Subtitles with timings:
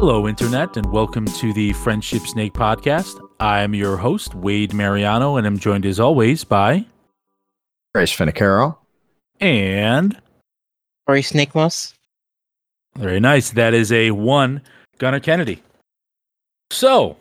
[0.00, 3.20] Hello, Internet, and welcome to the Friendship Snake podcast.
[3.38, 6.86] I'm your host, Wade Mariano, and I'm joined as always by.
[7.94, 8.78] Grace Finicaro.
[9.40, 10.18] And.
[11.06, 11.92] Corey Snake Moss.
[12.96, 13.50] Very nice.
[13.50, 14.62] That is a one,
[14.96, 15.62] Gunnar Kennedy.
[16.70, 17.18] So,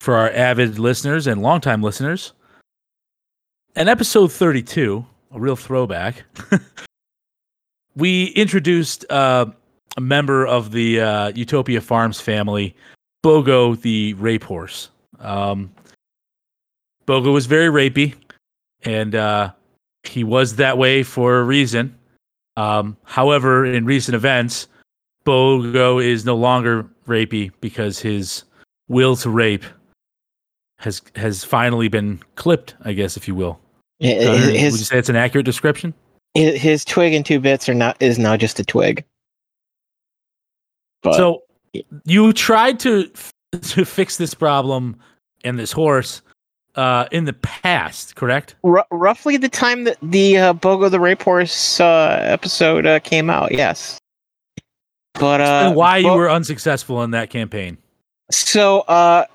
[0.00, 2.32] for our avid listeners and longtime listeners,
[3.76, 6.24] in episode 32, a real throwback,
[7.94, 9.46] we introduced uh,
[9.96, 12.74] a member of the uh, Utopia Farms family,
[13.24, 14.90] Bogo the rape horse.
[15.20, 15.72] Um,
[17.06, 18.14] Bogo was very rapey,
[18.82, 19.52] and uh,
[20.02, 21.96] he was that way for a reason.
[22.56, 24.68] Um, however, in recent events,
[25.24, 28.44] Bogo is no longer rapey because his
[28.88, 29.64] will to rape
[30.78, 33.60] has has finally been clipped, I guess, if you will.
[34.00, 35.94] His, Would you say it's an accurate description?
[36.34, 39.04] his, his twig and two bits are not is now just a twig.
[41.04, 41.42] But so
[42.04, 43.08] you tried to
[43.62, 44.96] to fix this problem
[45.44, 46.22] and this horse
[46.74, 48.56] uh, in the past, correct?
[48.64, 53.30] r- roughly the time that the uh, Bogo the Rape Horse uh, episode uh, came
[53.30, 54.00] out, yes.
[55.14, 57.78] But uh, and why you were unsuccessful in that campaign?
[58.30, 59.26] so uh,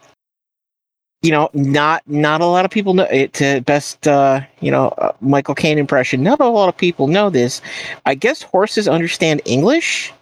[1.21, 3.33] you know, not not a lot of people know it.
[3.33, 6.23] To best, uh, you know, uh, Michael Caine impression.
[6.23, 7.61] Not a lot of people know this.
[8.05, 10.13] I guess horses understand English,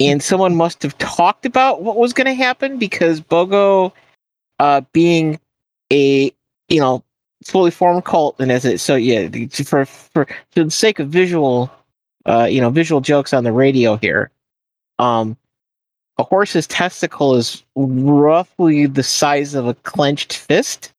[0.00, 3.92] and someone must have talked about what was going to happen because Bogo,
[4.58, 5.38] uh, being
[5.92, 6.32] a
[6.68, 7.04] you know
[7.44, 9.28] fully formed cult, and as it so yeah
[9.64, 11.70] for for for the sake of visual,
[12.26, 14.30] uh, you know, visual jokes on the radio here,
[14.98, 15.36] um,
[16.18, 20.92] a horse's testicle is roughly the size of a clenched fist.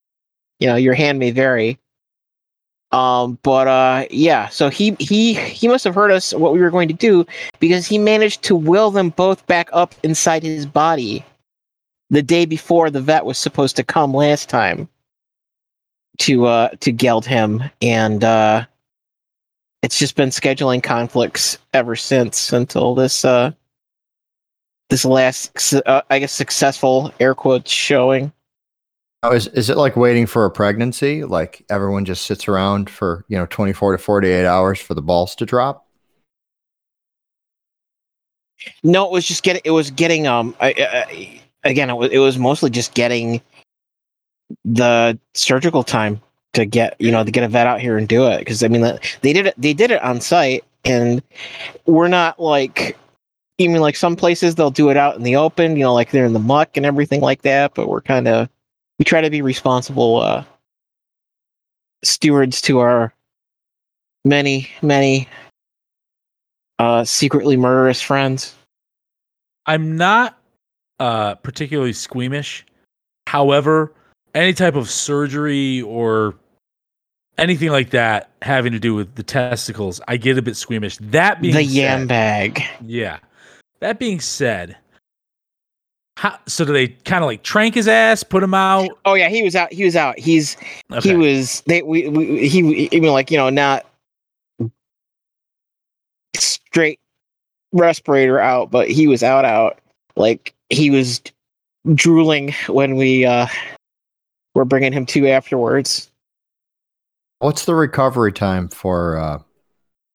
[0.59, 1.77] You know, your hand may vary.
[2.91, 4.47] Um, but uh, yeah.
[4.49, 7.25] So he he he must have heard us what we were going to do
[7.59, 11.26] because he managed to will them both back up inside his body
[12.09, 14.87] the day before the vet was supposed to come last time
[16.20, 18.65] to uh to geld him and uh
[19.83, 23.52] it's just been scheduling conflicts ever since until this uh
[24.89, 28.31] this last uh, i guess successful air quotes showing
[29.23, 31.23] Now, is is it like waiting for a pregnancy?
[31.23, 34.94] Like everyone just sits around for you know twenty four to forty eight hours for
[34.94, 35.88] the balls to drop?
[38.83, 42.20] no it was just getting it was getting um I, I, again it was, it
[42.20, 43.42] was mostly just getting
[44.66, 46.22] the surgical time
[46.54, 48.67] to get you know to get a vet out here and do it because i
[48.67, 48.82] mean
[49.22, 51.22] they did it they did it on site and
[51.86, 52.98] we're not like
[53.58, 56.26] even like some places they'll do it out in the open you know like they're
[56.26, 58.50] in the muck and everything like that but we're kind of
[58.99, 60.43] we try to be responsible uh
[62.03, 63.13] stewards to our
[64.25, 65.27] many many
[66.80, 68.53] uh secretly murderous friends
[69.67, 70.37] I'm not
[70.99, 72.65] uh, particularly squeamish.
[73.27, 73.93] However,
[74.33, 76.35] any type of surgery or
[77.37, 80.97] anything like that having to do with the testicles, I get a bit squeamish.
[80.97, 83.19] That being the said, yam bag Yeah.
[83.81, 84.77] That being said,
[86.17, 88.89] how, so do they kind of like trank his ass, put him out?
[89.05, 89.72] Oh yeah, he was out.
[89.72, 90.17] He was out.
[90.17, 90.58] He's
[90.92, 91.11] Okay.
[91.11, 93.86] he was they we, we he even like you know not
[96.36, 97.00] straight
[97.72, 99.77] respirator out, but he was out out.
[100.16, 101.22] Like he was
[101.94, 103.45] drooling when we uh
[104.56, 106.10] were bringing him to afterwards.
[107.38, 109.39] What's the recovery time for uh,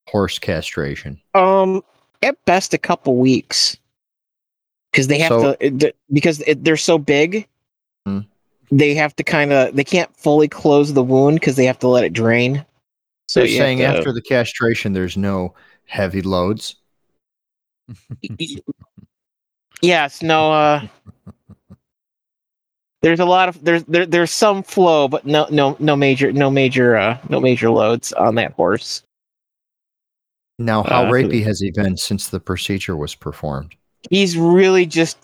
[0.09, 1.21] horse castration?
[1.35, 1.85] Um,
[2.25, 3.77] at best a couple weeks,
[4.93, 7.49] because they have so, to because it, they're so big.
[8.07, 8.21] Hmm.
[8.71, 11.89] They have to kind of they can't fully close the wound because they have to
[11.89, 12.65] let it drain.
[13.29, 15.55] So you're saying to- after the castration, there's no
[15.87, 16.77] heavy loads.
[19.83, 20.87] yes no uh
[23.03, 26.49] there's a lot of there's there, there's some flow but no no no major no
[26.49, 29.03] major uh no major loads on that horse
[30.59, 33.75] Now, how Uh, rapey has he been since the procedure was performed?
[34.11, 35.19] He's really just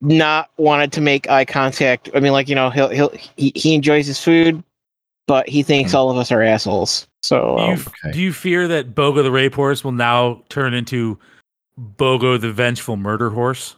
[0.00, 3.74] not wanted to make eye contact i mean like you know he'll he'll he, he
[3.74, 4.62] enjoys his food
[5.26, 5.96] but he thinks Hmm.
[5.98, 8.12] all of us are assholes so do, you, um, f- okay.
[8.12, 11.18] do you fear that Bogo the rape horse will now turn into
[11.96, 13.76] Bogo the vengeful murder horse?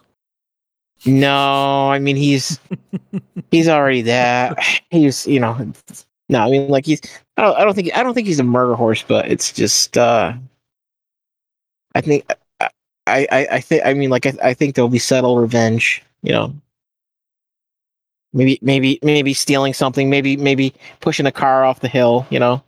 [1.05, 2.59] no i mean he's
[3.51, 4.59] he's already that
[4.91, 5.55] he's you know
[6.29, 7.01] no i mean like he's
[7.37, 9.97] I don't, I don't think i don't think he's a murder horse but it's just
[9.99, 10.33] uh
[11.95, 12.25] i think
[13.07, 16.33] i i i think i mean like i, I think there'll be subtle revenge you
[16.33, 16.55] know
[18.33, 22.63] maybe maybe maybe stealing something maybe maybe pushing a car off the hill you know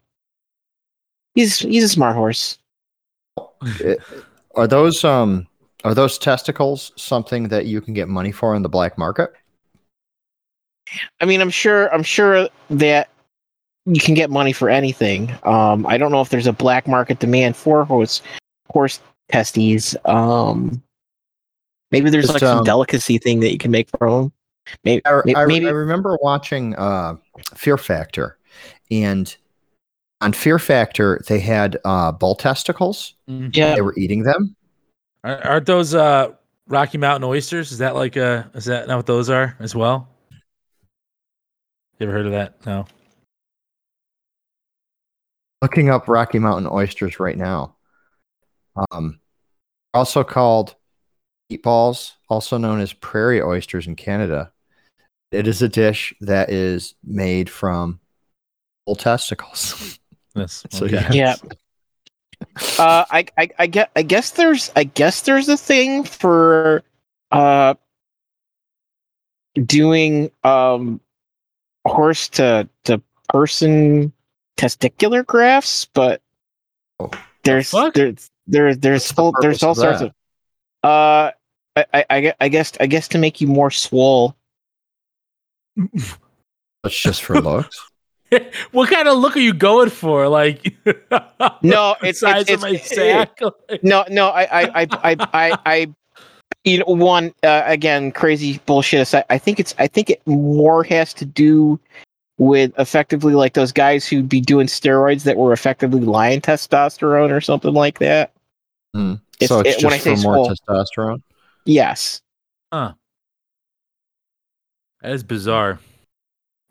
[1.34, 2.58] he's he's a smart horse
[4.54, 5.46] are those um
[5.84, 9.32] are those testicles something that you can get money for in the black market?
[11.20, 11.92] I mean, I'm sure.
[11.94, 13.08] I'm sure that
[13.86, 15.32] you can get money for anything.
[15.44, 18.22] Um, I don't know if there's a black market demand for horse
[18.70, 19.96] horse testes.
[20.04, 20.82] Um,
[21.90, 24.32] maybe there's Just, like some um, delicacy thing that you can make from them.
[24.84, 27.16] Maybe, I, I, maybe I remember watching uh,
[27.54, 28.38] Fear Factor,
[28.90, 29.34] and
[30.20, 33.14] on Fear Factor they had uh, bull testicles.
[33.26, 33.74] yeah.
[33.74, 34.54] They were eating them.
[35.24, 36.32] Aren't aren't those uh,
[36.66, 37.72] Rocky Mountain oysters?
[37.72, 40.08] Is that like uh Is that not what those are as well?
[41.98, 42.64] You ever heard of that?
[42.64, 42.86] No.
[45.62, 47.74] Looking up Rocky Mountain oysters right now.
[48.90, 49.20] Um,
[49.94, 50.74] also called
[51.52, 54.52] meatballs, also known as prairie oysters in Canada.
[55.32, 58.00] It is a dish that is made from
[58.86, 59.98] bull testicles.
[60.34, 60.94] That's So, okay.
[60.96, 61.12] yeah.
[61.12, 61.36] Yeah.
[62.78, 66.84] Uh, I, I, I get, I guess there's, I guess there's a thing for,
[67.32, 67.74] uh,
[69.66, 71.00] doing, um,
[71.84, 74.12] horse to, to person
[74.56, 76.22] testicular grafts, but
[77.00, 77.10] Oh.
[77.42, 77.94] there's, fuck?
[77.94, 80.08] there's, there, there's, What's the all, there's all of sorts of,
[80.82, 81.30] uh,
[81.76, 84.34] I, I, I I guess, I guess to make you more swole.
[86.82, 87.78] That's just for looks.
[88.72, 90.28] what kind of look are you going for?
[90.28, 90.74] Like,
[91.62, 93.38] No, it's- size it's- of my sack.
[93.82, 95.94] No, no, I, I, I, I, I, I
[96.64, 99.00] you know, one uh, again, crazy bullshit.
[99.00, 101.78] aside, I think it's, I think it more has to do
[102.38, 107.40] with effectively like those guys who'd be doing steroids that were effectively lion testosterone or
[107.40, 108.32] something like that.
[108.98, 109.12] Hmm.
[109.40, 111.22] It's- so it's it- when just I for say more swole- testosterone.
[111.64, 112.20] Yes.
[112.72, 112.94] Huh.
[115.02, 115.78] That is bizarre.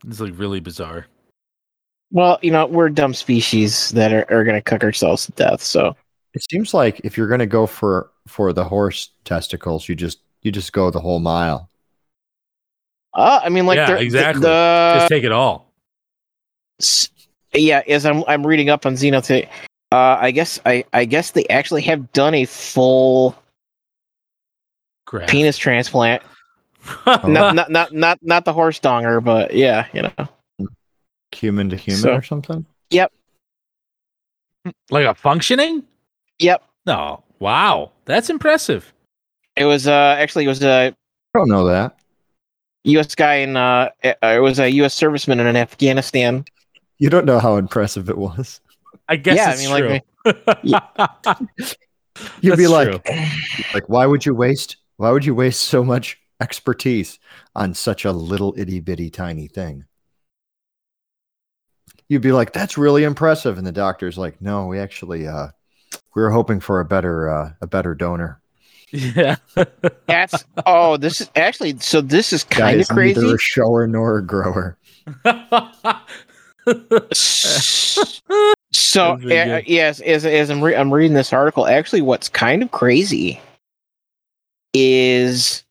[0.08, 1.08] It's like really bizarre.
[2.12, 5.62] Well, you know, we're dumb species that are, are going to cook ourselves to death.
[5.62, 5.96] So
[6.34, 10.20] It seems like if you're going to go for for the horse testicles, you just
[10.42, 11.70] you just go the whole mile.
[13.14, 14.42] Uh, I mean, like, Yeah, exactly.
[14.42, 15.74] The, Just take it all.
[16.80, 17.10] s-
[17.54, 19.48] yeah, as I'm I'm reading up on Xenotech,
[19.92, 23.36] uh, I guess I I guess they actually have done a full
[25.06, 25.30] Crap.
[25.30, 26.22] penis transplant.
[27.06, 30.69] Not, not not not not the horse donger, but yeah, you know.
[31.34, 32.66] Human to human So- or something.
[32.92, 33.12] Yep.
[34.89, 35.84] Like a functioning?
[36.40, 37.24] Yep, No.
[37.40, 37.92] Wow.
[38.06, 38.94] That's impressive.
[39.57, 40.94] it was uh actually it was a
[41.36, 41.98] I don't know that.
[42.86, 43.16] U.S.
[43.16, 44.95] guy in uh it it was a U.S.
[44.98, 46.45] serviceman in Afghanistan.
[47.00, 48.62] You don't know how impressive it was.
[49.09, 51.48] I guess Yeah, I it's mean, like, true.
[52.42, 53.15] You'd be like, true.
[53.74, 54.77] like, why would you waste?
[54.98, 57.19] Why would you waste so much expertise
[57.56, 59.86] on such a little itty bitty tiny thing?
[62.09, 65.48] You'd be like, that's really impressive, and the doctor's like, no, we actually, uh,
[66.15, 68.39] we were hoping for a better, uh, a better donor.
[68.92, 69.36] yeah.
[70.07, 73.19] That's oh, this is actually so this is kind of crazy.
[73.19, 74.77] neither a shower nor a grower.
[78.78, 82.62] So That's uh, yes, as as I'm re- I'm reading this article, actually, what's kind
[82.62, 83.42] of crazy
[84.74, 85.64] is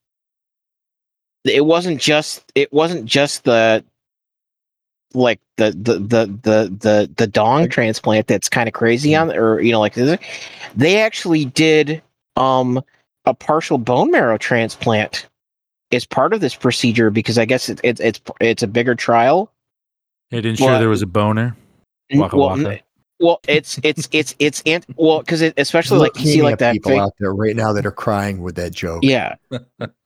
[1.44, 3.84] it wasn't just it wasn't just the
[5.14, 9.60] like the the the the the, the dong transplant that's kind of crazy on or
[9.60, 10.18] you know like this-
[10.74, 12.02] they actually did
[12.34, 12.82] um
[13.24, 15.28] a partial bone marrow transplant
[15.92, 19.52] as part of this procedure because I guess it, it, it's it's a bigger trial.
[20.32, 21.56] It ensure Well, there was a boner.
[22.12, 22.80] Waka well, waka.
[23.18, 26.58] Well, it's it's it's it's ant- well because it, especially like you see like at
[26.58, 29.00] that people big, out there right now that are crying with that joke.
[29.02, 29.36] yeah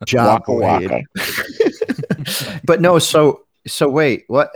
[0.07, 1.03] Job waka waka.
[2.65, 4.51] but no, so so wait, what?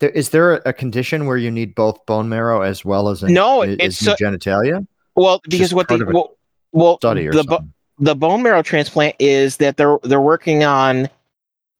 [0.00, 3.32] There, is there a condition where you need both bone marrow as well as an,
[3.34, 4.86] No, is, it's is so- genitalia
[5.16, 6.36] Well, because Just what the well,
[6.72, 7.64] well study or the bo-
[7.98, 11.08] the bone marrow transplant is that they're they're working on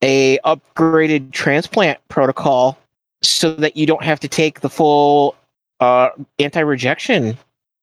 [0.03, 2.77] a upgraded transplant protocol
[3.23, 5.35] so that you don't have to take the full
[5.81, 7.37] uh anti-rejection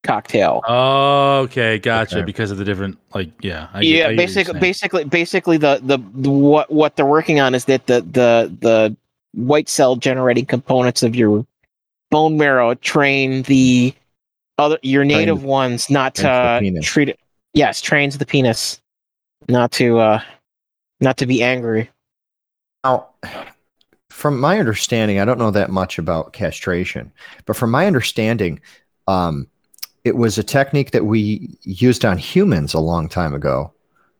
[0.04, 0.62] cocktail.
[0.68, 2.18] Oh, okay, gotcha.
[2.18, 2.26] Okay.
[2.26, 3.68] Because of the different, like, yeah.
[3.74, 7.40] I get- I yeah, get basically, basically, basically, the, the the what what they're working
[7.40, 8.96] on is that the the the
[9.34, 11.46] white cell generating components of your
[12.12, 13.94] bone marrow train the
[14.58, 17.20] other your native ones not to treat it.
[17.54, 18.80] Yes, trains the penis
[19.50, 20.22] not to uh
[21.02, 21.90] not to be angry.
[22.84, 23.08] Now,
[24.26, 27.12] from my understanding, I don't know that much about castration,
[27.46, 28.60] but from my understanding,
[29.08, 29.48] um,
[30.04, 33.72] it was a technique that we used on humans a long time ago.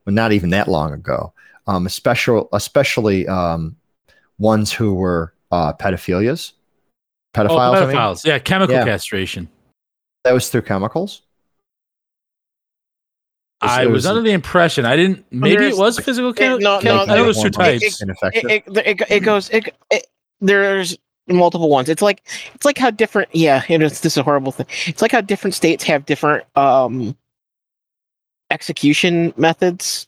[0.06, 1.34] Well, not even that long ago.
[1.66, 3.78] Um, especially, especially um,
[4.38, 6.52] ones who were uh, pedophilias,
[7.34, 7.60] Oh, pedophiles.
[7.76, 7.96] I mean.
[7.96, 8.26] pedophiles.
[8.26, 8.86] Yeah, chemical Yeah.
[8.86, 9.50] castration.
[10.24, 11.24] That was through chemicals.
[13.62, 15.26] I was, was- under the impression I didn't.
[15.32, 16.34] Maybe there's- it was physical.
[16.34, 18.02] Can- no, no, I know there's two types.
[18.02, 20.06] it, it, it, it goes it, it,
[20.42, 20.98] there's
[21.28, 22.22] multiple ones it's like
[22.54, 25.22] it's like how different yeah it is this is a horrible thing it's like how
[25.22, 27.18] different states have different um
[28.52, 30.08] execution methods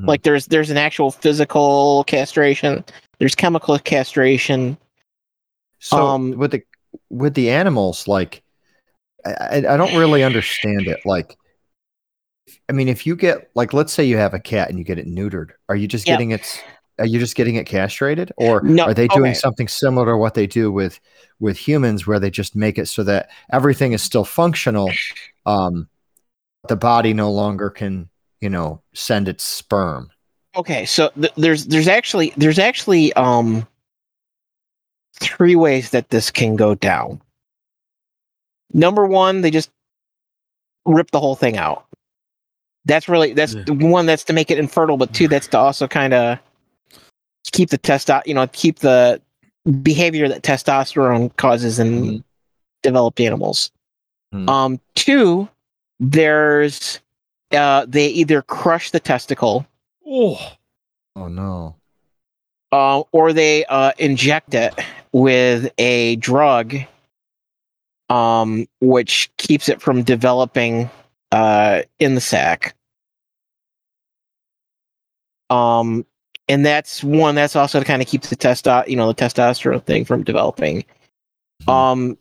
[0.00, 0.06] Hmm.
[0.06, 2.82] like there's there's an actual physical castration
[3.20, 4.76] there's chemical castration
[5.78, 6.62] So Um, with the
[7.10, 8.42] with the animals, like
[9.26, 10.98] I, I I don't really understand it.
[11.04, 11.36] Like,
[12.68, 14.98] I mean, if you get like, let's say you have a cat and you get
[14.98, 16.14] it neutered, are you just Yeah.
[16.14, 16.58] getting its?
[16.98, 19.34] Are you just getting it castrated, or No, are they doing okay.
[19.34, 21.00] something similar to what they do with
[21.40, 24.88] with humans, where they just make it so that everything is still functional,
[25.44, 25.88] um,
[26.68, 28.08] the body no longer can,
[28.40, 30.10] you know, send its sperm.
[30.56, 33.66] okay so th- there's there's actually there's actually um
[35.18, 37.20] three ways that this can go down
[38.72, 39.70] number one they just
[40.86, 41.86] rip the whole thing out
[42.84, 43.64] that's really that's Yeah.
[43.64, 46.38] the one that's to make it infertile but two that's to also kind of
[47.52, 49.20] keep the testo you know keep the
[49.82, 52.22] behavior that testosterone causes in
[52.82, 53.70] developed animals
[54.32, 54.48] Hmm.
[54.48, 55.48] um two
[56.00, 57.00] there's
[57.52, 59.66] uh they either crush the testicle
[60.06, 60.52] Oh,
[61.16, 61.76] Oh no!
[62.72, 64.74] uh, or they uh, inject it
[65.12, 66.74] with a drug,
[68.10, 70.90] um, which keeps it from developing
[71.34, 72.76] uh, in the sac.
[75.50, 76.06] Um,
[76.48, 77.34] and that's one.
[77.34, 80.84] That's also to kind of keep the testo, you know, the testosterone thing from developing.
[81.62, 81.72] Mhm.
[81.72, 82.18] Um,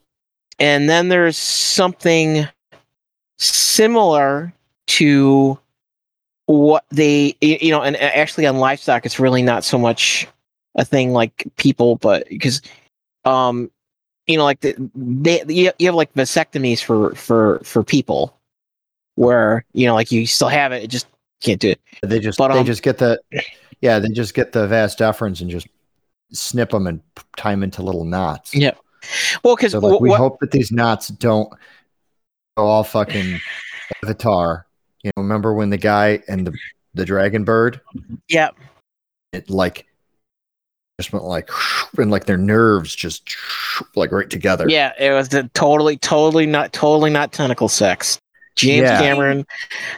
[0.59, 2.47] and then there's something
[3.37, 4.51] similar
[4.87, 5.59] to
[6.45, 10.27] what they you know and actually on livestock it's really not so much
[10.75, 12.61] a thing like people but because
[13.23, 13.71] um
[14.27, 18.37] you know like the, they you have like vasectomies for for for people
[19.15, 21.07] where you know like you still have it it just
[21.41, 23.19] can't do it They just But, they um, just get the
[23.81, 25.67] yeah they just get the vas deferens and just
[26.31, 27.01] snip them and
[27.37, 28.55] tie them into little knots.
[28.55, 28.71] Yeah.
[29.43, 31.51] well because So like we what, hope that these knots don't
[32.57, 33.39] go all fucking
[34.03, 34.65] Avatar.
[35.03, 36.53] You know, remember when the guy and the
[36.95, 37.81] the dragon bird
[38.29, 38.49] yeah
[39.31, 39.87] it like
[41.01, 41.49] just went like
[41.97, 43.35] and like their nerves just
[43.95, 44.69] like right together.
[44.69, 48.19] yeah it was the totally totally not totally not tentacle sex
[48.55, 48.99] james Yeah.
[48.99, 49.45] cameron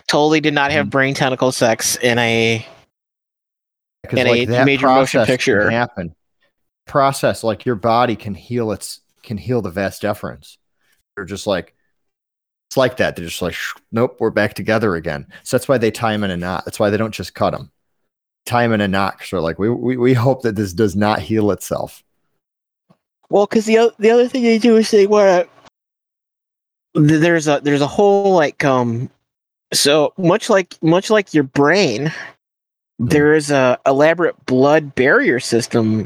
[0.07, 0.91] totally did not have Mhm.
[0.91, 2.65] brain tentacle sex in a
[4.07, 5.69] 'Cause, in a major motion process can picture.
[5.71, 6.15] happen.
[6.85, 10.57] Process like your body can heal its can heal the vas deferens.
[11.15, 11.73] They're just like
[12.69, 13.15] it's like that.
[13.15, 13.55] They're just like
[13.91, 15.25] nope, we're back together again.
[15.43, 16.65] So that's why they tie him in a knot.
[16.65, 17.71] That's why they don't just cut him.
[18.45, 19.21] Tie him in a knot.
[19.25, 22.03] So like we, we we hope that this does not heal itself.
[23.31, 25.54] Well, because the o- the other thing they do is they want to.
[26.95, 29.09] There's a there's a whole like um,
[29.73, 32.11] so much like much like your brain,
[32.99, 36.05] there is a elaborate blood barrier system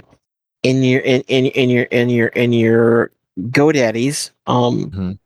[0.64, 5.20] in your in in, in your in your in your GoDaddies um Mhm.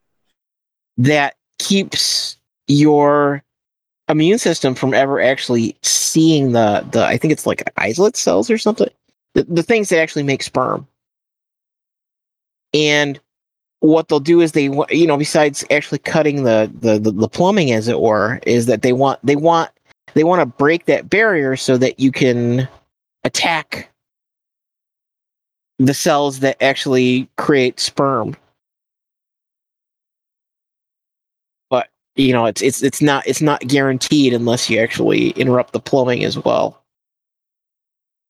[0.97, 3.41] that keeps your
[4.09, 8.57] immune system from ever actually seeing the the I think it's like islet cells or
[8.57, 8.89] something
[9.33, 10.85] the, the things that actually make sperm
[12.73, 13.19] and
[13.83, 17.73] what they'll do is they you know besides actually cutting the, the the the plumbing
[17.73, 19.69] as it were is that they want they want
[20.13, 22.65] they want to break that barrier so that you can
[23.25, 23.91] attack
[25.79, 28.37] the cells that actually create sperm.
[31.69, 35.81] But you know it's it's it's not it's not guaranteed unless you actually interrupt the
[35.81, 36.81] plumbing as well.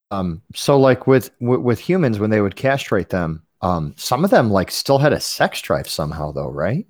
[0.09, 4.51] Um, so like with with humans when they would castrate them, um, some of them
[4.51, 6.85] like still had a sex drive somehow though, right?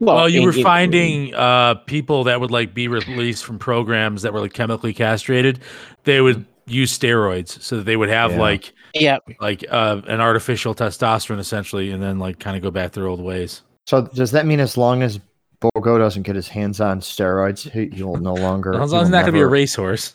[0.00, 4.22] well, you in- were in- finding uh, people that would like be released from programs
[4.22, 5.60] that were like chemically castrated.
[6.04, 8.40] They would use steroids so that they would have Yeah.
[8.40, 12.92] like yeah like uh, an artificial testosterone essentially, and then like kind of go back
[12.92, 13.62] their old ways.
[13.86, 15.20] So does that mean as long as
[15.60, 18.70] Bogo doesn't get his hands on steroids, he, he'll no longer.
[18.74, 20.14] As long as he'll it's not going to be a racehorse.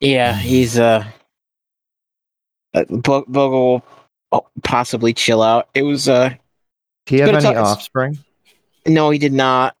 [0.00, 1.04] Yeah, he's uh,
[2.74, 3.84] uh Bo- Bogle will
[4.62, 5.68] possibly chill out.
[5.74, 6.34] It was uh,
[7.06, 8.18] Do you have any offspring?
[8.86, 9.76] no, he did not.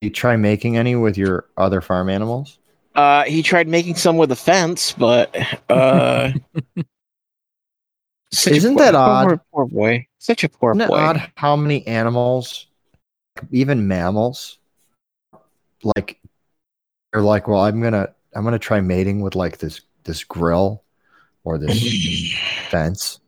[0.00, 2.58] Do you try making any with your other farm animals?
[2.94, 5.34] Uh, he tried making some with a fence, but
[5.68, 6.30] uh,
[8.32, 9.26] such Isn't poor- that odd?
[9.28, 10.96] Poor, poor boy, such a poor Isn't boy.
[10.96, 12.66] odd how many animals,
[13.50, 14.58] even mammals,
[15.82, 16.20] like
[17.12, 20.82] they're like, well, I'm gonna I'm gonna try mating with like this this grill
[21.44, 22.32] or this
[22.70, 23.18] fence.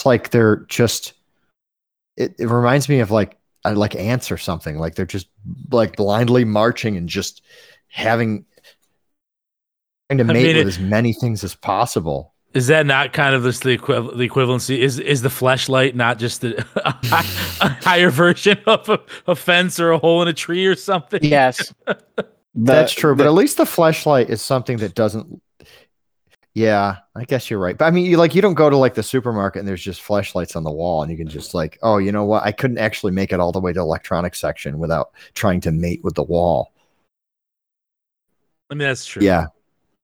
[0.00, 1.12] It's like they're just.
[2.16, 4.78] It, it reminds me of like uh, like ants or something.
[4.78, 5.28] Like they're just
[5.70, 7.42] like blindly marching and just
[7.88, 8.46] having
[10.10, 12.32] trying to I mate mean, with it- as many things as possible.
[12.54, 14.78] Is that not kind of this the, equiv- the equivalency?
[14.78, 16.94] Is is the flashlight not just the, a,
[17.60, 21.20] a higher version of a, a fence or a hole in a tree or something?
[21.22, 21.74] Yes.
[22.54, 25.40] The- That's true, but at least the flashlight is something that doesn't.
[26.60, 27.78] Yeah, I guess you're right.
[27.78, 30.02] But I mean, you like you don't go to like the supermarket and there's just
[30.02, 32.42] flashlights on the wall, and you can just like, oh, you know what?
[32.44, 36.04] I couldn't actually make it all the way to electronics section without trying to mate
[36.04, 36.72] with the wall.
[38.68, 39.22] I mean that's true.
[39.22, 39.46] Yeah,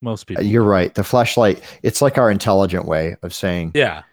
[0.01, 0.45] most people.
[0.45, 0.95] you're right.
[0.95, 4.05] The flashlight, it's like our intelligent way of saying, yeah,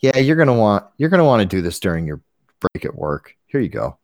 [0.00, 2.20] yeah, you're gonna want you're gonna want to do this during your
[2.60, 3.34] break at work.
[3.46, 3.96] Here you go.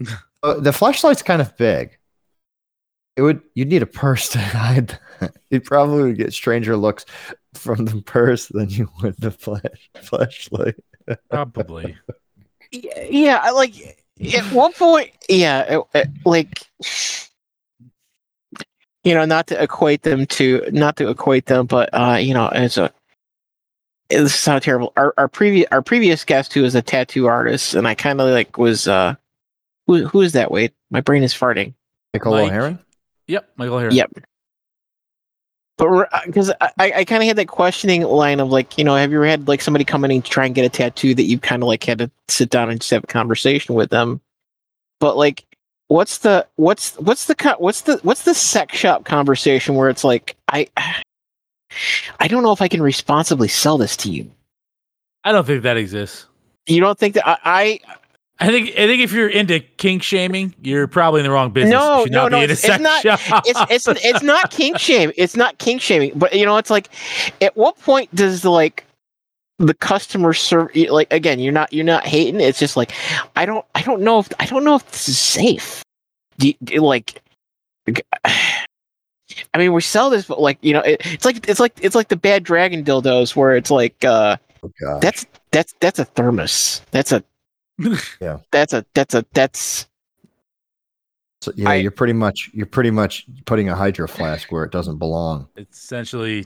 [0.44, 1.96] Uh, the flashlight's kind of big.
[3.16, 4.98] It would you'd need a purse to hide.
[5.20, 5.34] That.
[5.50, 7.04] You probably would get stranger looks
[7.54, 10.76] from the purse than you would the flash flashlight.
[11.30, 11.96] probably.
[12.72, 13.74] yeah, I like
[14.34, 16.62] at one point, yeah, it- it- like
[19.04, 22.46] you know, not to equate them to, not to equate them, but uh, you know,
[22.48, 22.92] as a
[24.08, 24.92] this is how terrible.
[24.96, 28.28] Our our previous our previous guest who is a tattoo artist, and I kind of
[28.28, 29.14] like was uh,
[29.86, 30.50] who who is that?
[30.50, 31.74] Wait, my brain is farting.
[32.14, 32.52] Michael Mike.
[33.28, 33.94] Yep, Michael Harris.
[33.94, 34.12] Yep.
[35.78, 38.94] But because uh, I, I kind of had that questioning line of like, you know,
[38.94, 41.24] have you ever had like somebody come in and try and get a tattoo that
[41.24, 44.20] you kind of like had to sit down and just have a conversation with them?
[45.00, 45.44] But like,
[45.88, 50.36] what's the what's what's the what's the what's the sex shop conversation where it's like
[50.48, 50.68] I
[52.20, 54.30] I don't know if I can responsibly sell this to you.
[55.24, 56.26] I don't think that exists.
[56.66, 57.80] You don't think that I, I
[58.42, 61.72] I think I think if you're into kink shaming, you're probably in the wrong business.
[61.72, 63.20] No, no, not no, be in a it's- it's not- shop.
[63.46, 65.12] it's it's it's not kink shame.
[65.16, 66.12] It's not kink shaming.
[66.16, 66.88] But you know, it's like,
[67.40, 68.84] at what point does the like
[69.58, 71.38] the customer serve like again?
[71.38, 72.40] You're not you're not hating.
[72.40, 72.92] It's just like
[73.36, 75.82] I don't I don't know if I don't know if this is safe.
[76.38, 77.22] Do you, do you, like,
[78.26, 81.94] I mean, we sell this, but like you know, it, it's like it's like it's
[81.94, 86.82] like the bad dragon dildos where it's like uh Oh that's that's that's a thermos.
[86.92, 87.22] That's a
[88.20, 88.38] Yeah.
[88.50, 89.86] That's a that's a that's
[91.40, 94.70] So, yeah, I- you're pretty much you're pretty much putting a hydro flask where it
[94.72, 95.48] doesn't belong.
[95.56, 96.44] it's essentially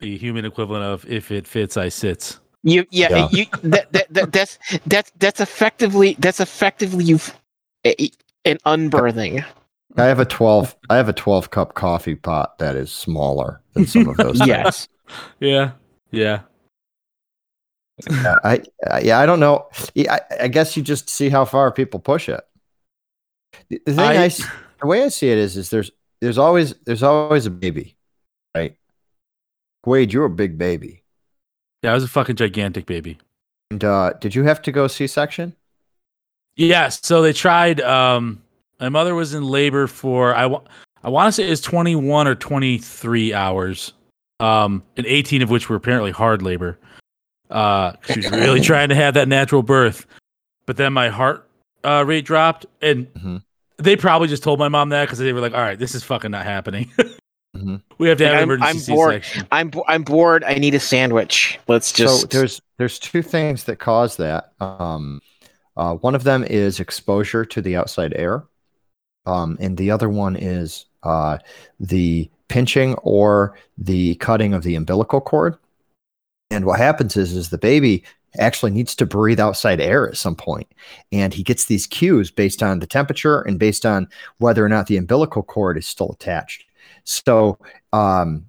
[0.00, 2.40] the human equivalent of if it fits, I sits.
[2.64, 3.28] You yeah, Yeah.
[3.30, 7.32] you that, that, that that's that's that's effectively that's effectively you've
[7.84, 9.44] an unbirthing.
[9.96, 10.76] I have a twelve.
[10.90, 14.38] I have a twelve cup coffee pot that is smaller than some of those.
[14.38, 14.48] things.
[14.48, 14.88] yes.
[15.40, 15.72] Yeah,
[16.10, 16.40] yeah.
[18.10, 19.68] Yeah, I, I yeah, I don't know.
[19.96, 22.40] I, I guess you just see how far people push it.
[23.68, 24.28] The, the thing I, I-
[24.80, 27.96] the way I see it is, is there's there's always there's always a baby,
[28.54, 28.76] right?
[29.84, 31.02] Wade, you're a big baby.
[31.82, 33.18] Yeah, I was a fucking gigantic baby.
[33.70, 35.54] And uh, did you have to go C section?
[36.56, 37.80] Yeah, so they tried.
[37.80, 38.42] Um,
[38.80, 40.66] my mother was in labor for I want
[41.02, 43.92] I want to say it's 21 or 23 hours,
[44.40, 46.78] um, and 18 of which were apparently hard labor.
[47.50, 50.06] Uh, she was really trying to have that natural birth,
[50.66, 51.48] but then my heart
[51.84, 53.42] uh, rate dropped, and Mhm.
[53.78, 56.02] they probably just told my mom that because they were like, "All right, this is
[56.04, 56.90] fucking not happening.
[57.56, 57.80] Mhm.
[57.96, 59.24] we have to have an I'm- emergency I'm bored.
[59.24, 60.44] C-section." I'm bo- I'm bored.
[60.44, 61.58] I need a sandwich.
[61.68, 64.52] Let's just so there's there's two things that cause that.
[64.60, 65.20] Um,
[65.76, 68.44] uh, one of them is exposure to the outside air,
[69.26, 71.38] um, and the other one is uh,
[71.80, 75.56] the pinching or the cutting of the umbilical cord.
[76.50, 78.04] And what happens is, is the baby
[78.38, 80.70] actually needs to breathe outside air at some point,
[81.12, 84.08] and he gets these cues based on the temperature and based on
[84.38, 86.64] whether or not the umbilical cord is still attached.
[87.04, 87.58] So
[87.92, 88.46] um,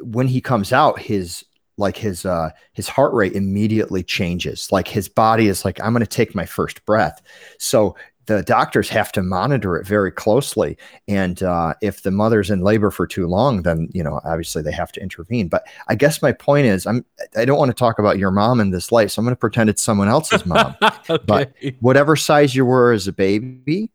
[0.00, 1.44] when he comes out, his
[1.78, 4.70] like his uh his heart rate immediately changes.
[4.70, 7.22] Like his body is like i'm going to take my first breath.
[7.58, 10.76] So the doctors have to monitor it very closely.
[11.08, 14.72] And uh if the mother's in labor for too long then you know obviously they
[14.72, 15.48] have to intervene.
[15.48, 17.04] But i guess my point is i'm
[17.36, 19.38] i don't want to talk about your mom in this light so i'm going to
[19.38, 20.76] pretend it's someone else's mom.
[21.26, 23.90] But- whatever size you were as a baby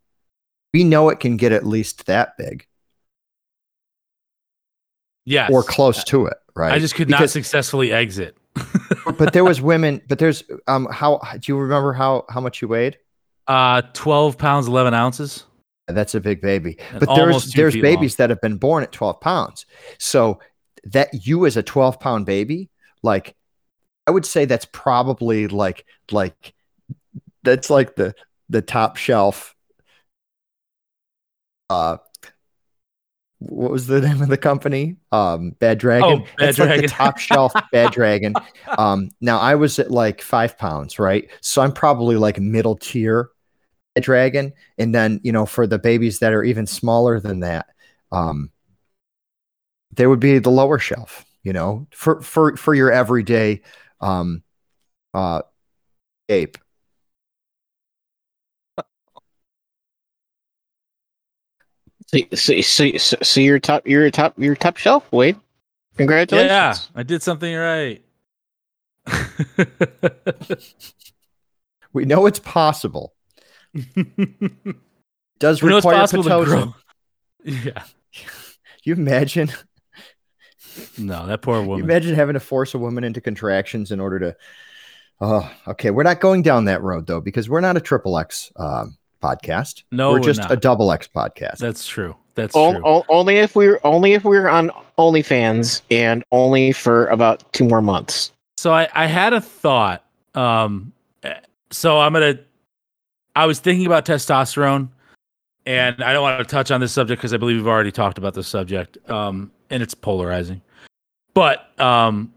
[0.74, 2.68] we know it can get at least that big.
[5.26, 6.74] Yes, or close to it right?
[6.74, 8.38] I just could not successfully exit.
[9.18, 12.68] but there was women but there's um how do you remember how how much you
[12.68, 12.98] weighed
[13.48, 15.46] Uh, 12 pounds 11 ounces.
[15.88, 16.78] That's a big baby.
[16.92, 19.66] And But there's there's babies that have been born at 12 pounds.
[20.00, 20.40] So
[20.84, 22.70] that you as a 12 pound baby,
[23.04, 23.36] like
[24.06, 26.54] I would say that's probably like like
[27.44, 28.16] that's like the
[28.50, 29.56] the top shelf
[31.70, 31.98] uh
[33.40, 34.98] what was the name of the company?
[35.12, 36.24] Um, Bad Dragon.
[36.24, 36.86] Oh, Bad it's like Dragon.
[36.86, 38.34] the top shelf Bad Dragon.
[38.78, 41.30] Um, now I was at like five pounds, right?
[41.42, 43.30] So I'm probably like middle tier
[44.04, 47.68] Dragon, and then you know for the babies that are even smaller than that,
[48.12, 48.52] um,
[49.94, 51.26] they would be the lower shelf.
[51.44, 53.62] You know, for for for your everyday
[54.02, 54.44] um,
[55.14, 55.42] uh,
[56.30, 56.58] ape.
[62.08, 65.36] So, so, so, so, so you're top, you're top, you're top shelf, Wade.
[65.98, 66.50] Congratulations.
[66.50, 68.02] Yeah, I did something right.
[71.98, 73.16] We know it's possible.
[73.74, 74.76] It
[75.40, 76.46] does We know it's require possible to pitocin.
[76.46, 76.76] grow.
[77.44, 77.84] Yeah.
[78.84, 79.52] You imagine
[80.98, 81.66] No, that poor woman.
[81.66, 81.86] you woman.
[81.90, 84.36] imagine having to force a woman into contractions in order to
[85.20, 85.90] Oh, okay.
[85.92, 89.84] We're not going down that road though, because we're not a triple X um, podcast.
[89.92, 90.52] No, we're we're just not.
[90.52, 91.58] a double X podcast.
[91.58, 92.16] That's true.
[92.36, 92.82] That's O- true.
[92.86, 97.82] o- only if we're only if we're on OnlyFans and only for about two more
[97.82, 98.32] months.
[98.58, 100.06] So I, I had a thought.
[100.36, 100.94] Um,
[101.72, 102.40] so I'm gonna.
[103.38, 104.90] I was thinking about testosterone,
[105.68, 108.18] and I don't want to touch on this subject because I believe we've already talked
[108.18, 108.98] about this subject.
[109.12, 110.60] Um, and it's polarizing.
[111.36, 112.34] But um,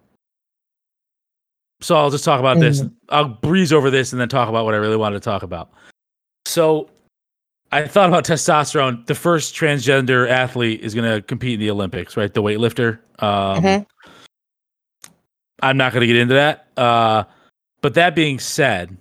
[1.81, 2.83] so I'll just talk about this.
[3.09, 5.71] I'll breeze over this and then talk about what I really wanted to talk about.
[6.45, 6.91] So
[7.73, 9.07] I thought about testosterone.
[9.07, 12.35] The first transgender athlete is going to compete in the Olympics, right?
[12.35, 12.99] The weightlifter.
[13.21, 13.87] Um, Mhm.
[15.63, 16.67] I'm not going to get into that.
[16.77, 17.25] Uh,
[17.81, 18.99] but that being said,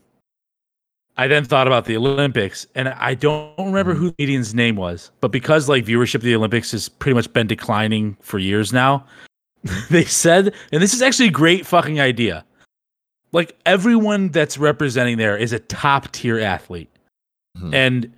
[1.20, 5.12] I then thought about the Olympics, and I don't remember who the comedian's name was,
[5.20, 9.06] but because like viewership of the Olympics has pretty much been declining for years now,
[9.90, 12.46] they said, and this is actually a great fucking idea.
[13.34, 16.90] Like everyone that's representing there is a top tier athlete,
[17.58, 17.74] Mhm.
[17.74, 18.14] and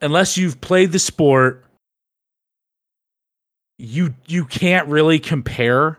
[0.00, 1.66] unless you've played the sport,
[3.78, 5.98] you you can't really compare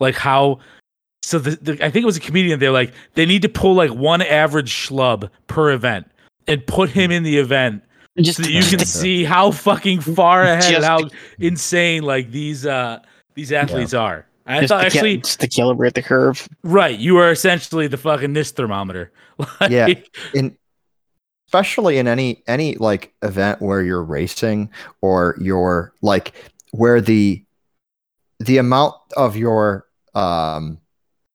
[0.00, 0.58] like how
[1.28, 2.58] so the, the I think it was a comedian.
[2.58, 6.10] They're like they need to pull like one average schlub per event
[6.46, 7.82] and put him in the event
[8.18, 11.00] Just so that you can see how fucking far ahead and Just- how
[11.38, 13.00] insane like these uh
[13.34, 14.26] these athletes are.
[14.46, 16.48] I just thought to actually ca- just to calibrate the curve.
[16.64, 19.12] right, you are essentially the fucking NIST thermometer.
[19.60, 19.88] Like, Yeah.
[20.34, 20.56] in
[21.48, 24.70] especially in any any like event where you're racing
[25.02, 26.32] or you're like
[26.72, 27.44] where the
[28.40, 30.78] the amount of your um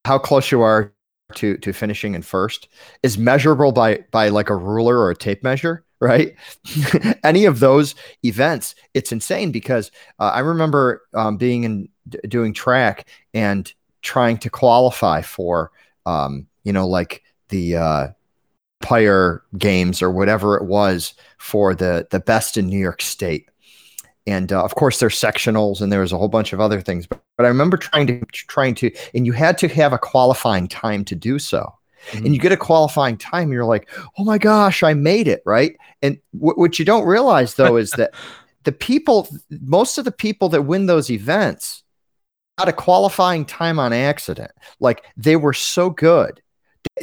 [0.05, 0.93] how close you are
[1.35, 2.67] to to finishing in first
[3.01, 6.35] is measurable by by like a ruler or a tape measure right
[7.23, 9.89] any of those events it's insane because
[10.19, 11.89] uh, i remember um, being in
[12.27, 15.71] doing track and trying to qualify for
[16.05, 18.07] um you know like the uh
[18.83, 23.49] Empire Games or whatever it was for the the best in New York State.
[24.25, 27.05] And uh, of course, there's sectionals and there was a whole bunch of other things.
[27.05, 30.67] But, but I remember trying to trying to, and you had to have a qualifying
[30.67, 31.73] time to do so.
[32.11, 32.25] Mhm.
[32.25, 35.75] And you get a qualifying time, you're like, oh my gosh, I made it, right?
[36.01, 38.13] And wh- what you don't realize though is that
[38.63, 39.27] the people,
[39.61, 41.83] most of the people that win those events,
[42.57, 44.51] got a qualifying time on accident.
[44.79, 46.41] Like they were so good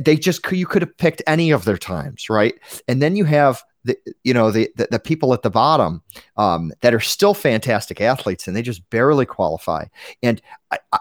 [0.04, 2.54] they just you could have picked any of their times right
[2.86, 6.02] and then you have the you know the the, the people at the bottom
[6.36, 9.84] um, that are still fantastic athletes and they just barely qualify.
[10.22, 10.40] And
[10.70, 10.98] I, I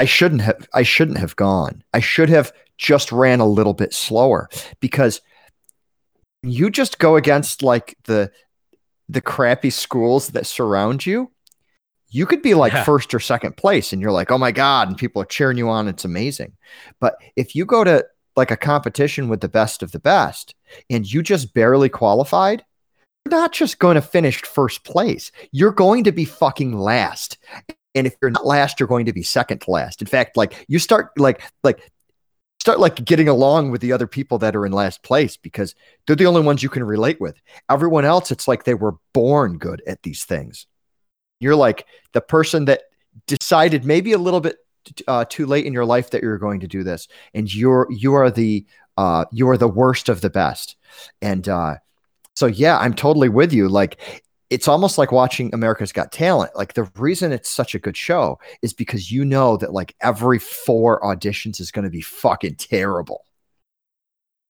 [0.00, 1.82] i shouldn't have i shouldn't have gone.
[1.92, 4.48] I should have just ran a little bit slower
[4.80, 5.20] because
[6.42, 8.30] you just go against like the
[9.08, 11.30] the crappy schools that surround you.
[12.08, 12.84] You could be like Yeah.
[12.84, 15.68] first or second place and you're like oh my god and people are cheering you
[15.68, 15.88] on.
[15.88, 16.52] It's amazing.
[17.00, 18.04] But if you go to
[18.36, 20.54] like a competition with the best of the best
[20.90, 22.64] and you just barely qualified
[23.26, 25.32] you're not just going to finish first place.
[25.50, 27.38] You're going to be fucking last.
[27.96, 30.00] And if you're not last you're going to be second to last.
[30.00, 31.90] In fact like you start like like
[32.60, 35.74] start like getting along with the other people that are in last place because
[36.06, 37.40] they're the only ones you can relate with.
[37.68, 40.66] Everyone else it's like they were born good at these things.
[41.40, 42.82] You're like the person that
[43.26, 44.56] decided maybe a little bit
[45.08, 47.08] uh, too late in your life that you're going to do this.
[47.34, 48.64] And you're you are the
[48.96, 50.76] uh you are the worst of the best.
[51.22, 51.76] And uh
[52.34, 53.68] so yeah i'm totally with you.
[53.68, 54.00] Like
[54.48, 56.52] it's almost like watching america's got talent.
[56.54, 60.38] Like the reason it's such a good show is because you know that like every
[60.38, 63.24] four auditions is going to be fucking terrible.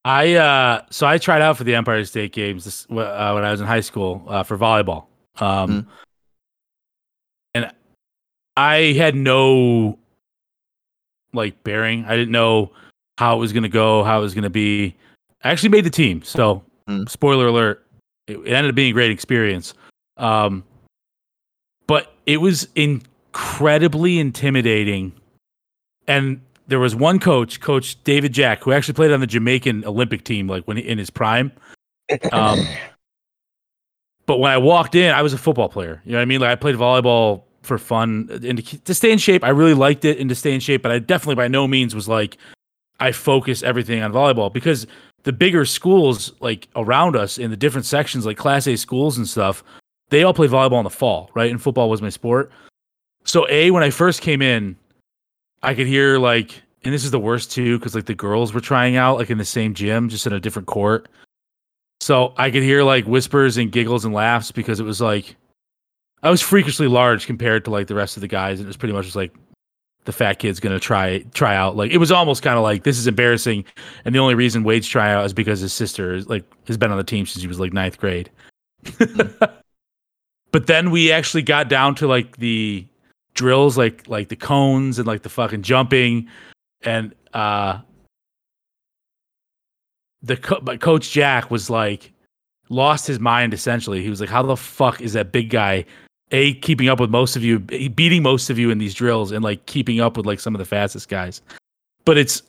[0.05, 3.51] I uh so I tried out for the Empire State Games this, uh, when I
[3.51, 5.07] was in high school uh, for volleyball.
[5.39, 5.87] Um Mhm.
[7.55, 7.73] and
[8.57, 9.99] I had no
[11.37, 12.05] like bearing.
[12.07, 12.73] I didn't know
[13.19, 14.97] how it was going to go, how it was going to be.
[15.45, 16.23] I actually made the team.
[16.23, 17.09] So, Mhm.
[17.09, 17.87] spoiler alert,
[18.27, 19.75] it, it ended up being a great experience.
[20.17, 20.65] Um
[21.87, 25.13] but it was incredibly intimidating.
[26.09, 30.25] And there was one coach, Coach David Jack, who actually played on the Jamaican Olympic
[30.25, 31.53] team, like when he, in his prime.
[32.33, 32.67] Um,
[34.27, 36.03] but when I walked in, I was a football player.
[36.05, 36.41] You know what I mean?
[36.41, 39.45] Like I played volleyball for fun and to, to stay in shape.
[39.45, 41.95] I really liked it and to stay in shape, but I definitely by no means
[41.95, 42.39] was like
[43.01, 44.87] I focus everything on volleyball because
[45.25, 49.29] the bigger schools like around us in the different sections, like Class A schools and
[49.29, 49.65] stuff,
[50.11, 51.51] they all play volleyball in the fall, right?
[51.51, 52.51] And football was my sport.
[53.25, 54.77] So a when I first came in,
[55.63, 58.61] I could hear like, and this is the worst too, because like the girls were
[58.61, 61.09] trying out like in the same gym, just in a different court.
[62.01, 65.35] So I could hear like whispers and giggles and laughs because it was like
[66.23, 68.77] I was freakishly large compared to like the rest of the guys, and it was
[68.77, 69.35] pretty much just like
[70.05, 71.77] the fat kid's gonna try try out.
[71.77, 73.65] Like it was almost kind of like this is embarrassing,
[74.05, 76.91] and the only reason Wade's try out is because his sister is like has been
[76.91, 78.31] on the team since he was like ninth grade.
[80.53, 82.87] but then we actually got down to like the
[83.35, 86.29] drills, like like the cones and like the fucking jumping,
[86.83, 87.79] and uh
[90.23, 92.13] the co- coach Jack was like
[92.71, 94.03] lost his mind essentially.
[94.03, 95.85] He was like, "How the fuck is that big guy
[96.33, 99.45] a keeping up with most of you, beating most of you in these drills, and
[99.45, 101.43] like keeping up with like some of the fastest guys?"
[102.05, 102.43] But it's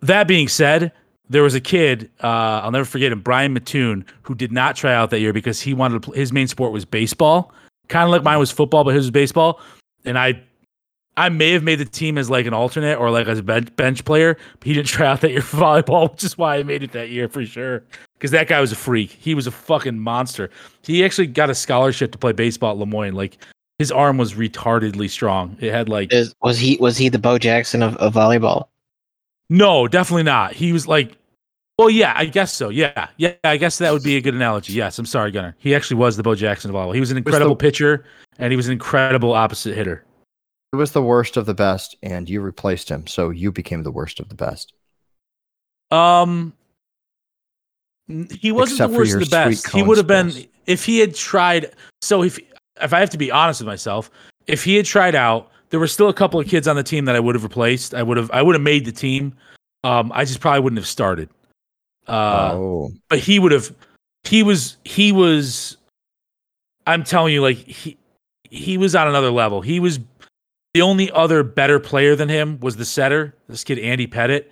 [0.00, 0.92] that being said,
[1.28, 4.94] there was a kid uh, I'll never forget him, Brian Mattoon, who did not try
[4.94, 7.52] out that year because he wanted to play, his main sport was baseball,
[7.88, 9.60] kind of like mine was football, but his was baseball,
[10.04, 10.42] and I
[11.16, 13.74] I may have made the team as like an alternate or like as a bench,
[13.76, 14.36] bench player.
[14.58, 16.92] But he didn't try out that year for volleyball, which is why I made it
[16.92, 17.82] that year for sure.
[18.14, 19.10] Because that guy was a freak.
[19.10, 20.48] He was a fucking monster.
[20.82, 23.14] He actually got a scholarship to play baseball at Le Moyne.
[23.14, 23.36] Like
[23.78, 25.56] his arm was retardedly strong.
[25.60, 28.68] It had like Is, was he was he the Bo Jackson of, of volleyball?
[29.50, 30.54] no, definitely not.
[30.54, 31.18] He was like,
[31.78, 32.68] well, yeah, I guess so.
[32.68, 34.72] Yeah, yeah, I guess that would be a good analogy.
[34.72, 35.56] Yes, I'm sorry, Gunner.
[35.58, 36.94] He actually was the Bo Jackson of volleyball.
[36.94, 38.04] He was an Was the- incredible pitcher
[38.38, 40.04] and he was an incredible opposite hitter.
[40.72, 43.90] He was the worst of the best, and you replaced him, so you became the
[43.90, 44.72] worst of the best.
[45.90, 46.54] Um,
[48.08, 49.68] he wasn't Except the worst of the best.
[49.70, 50.32] He would have been
[50.66, 51.74] if he had tried.
[52.00, 52.38] So if
[52.80, 54.10] if I have to be honest with myself,
[54.46, 57.04] if he had tried out, there were still a couple of kids on the team
[57.04, 57.94] that I would have replaced.
[57.94, 59.34] I would have I would have made the team.
[59.84, 61.28] Um, I just probably wouldn't have started.
[62.08, 63.74] Uh, oh, but he would have.
[64.24, 64.78] He was.
[64.84, 65.76] He was.
[66.86, 67.98] I'm telling you, like he
[68.52, 69.60] he was on another level.
[69.60, 69.98] He was
[70.74, 74.50] the only other better player than him was the setter, this kid Andy Pettit,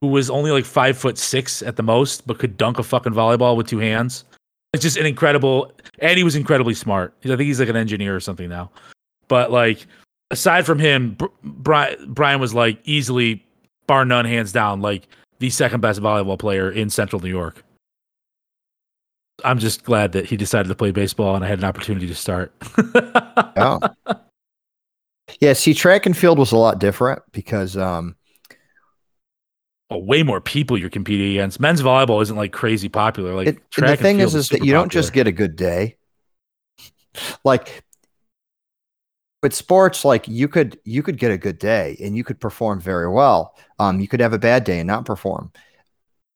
[0.00, 3.12] who was only like five foot six at the most, but could dunk a fucking
[3.12, 4.24] volleyball with two hands.
[4.72, 7.14] It's just an incredible, and he was incredibly smart.
[7.24, 8.70] I think he's like an engineer or something now.
[9.28, 9.86] But like,
[10.30, 13.44] aside from him, Brian was like easily,
[13.86, 17.64] bar none, hands down, like the second best volleyball player in Central New York.
[19.44, 22.14] I'm just glad that he decided to play baseball and I had an opportunity to
[22.14, 22.52] start.
[22.94, 23.78] yeah.
[25.40, 28.16] Yeah, see, track and field was a lot different because um,
[29.90, 31.60] oh, way more people you're competing against.
[31.60, 33.34] Men's volleyball isn't like crazy popular.
[33.34, 35.56] Like it, track the thing field is, is that you don't just get a good
[35.56, 35.96] day.
[37.44, 37.84] Like
[39.42, 42.80] with sports, like you could you could get a good day and you could perform
[42.80, 43.56] very well.
[43.78, 45.52] Um, you could have a bad day and not perform.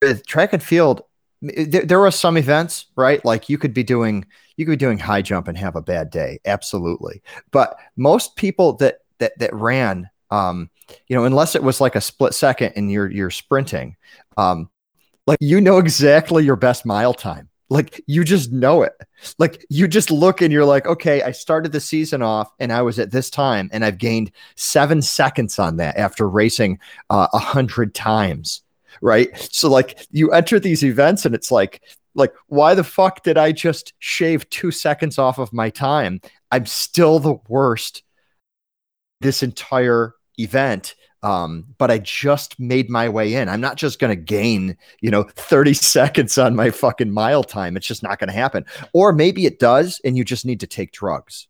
[0.01, 1.03] With track and field,
[1.43, 3.25] there, there were some events, right?
[3.25, 4.25] Like you could be doing
[4.57, 7.23] you could be doing high jump and have a bad day, absolutely.
[7.51, 10.71] But most people that that that ran, um,
[11.09, 13.97] you know, unless it was like a split second and you're you're sprinting,
[14.37, 14.71] um,
[15.27, 17.49] like you know exactly your best mile time.
[17.71, 18.93] Like you just know it.
[19.39, 22.83] Like you just look and you're like, okay, I started the season off and I
[22.83, 26.79] was at this time and I've gained seven seconds on that after racing
[27.09, 28.63] uh, a hundred times.
[29.01, 29.37] Right.
[29.53, 31.83] So like you enter these events and it's like,
[32.15, 36.21] like, why the fuck did I just shave two seconds off of my time?
[36.51, 38.03] I'm still the worst
[39.21, 40.95] this entire event.
[41.23, 43.49] Um, but I just made my way in.
[43.49, 47.77] I'm not just going to gain, you know, 30 seconds on my fucking mile time.
[47.77, 48.67] It's just not going to happen.
[48.93, 51.47] Or maybe it does, and you just need to take drugs.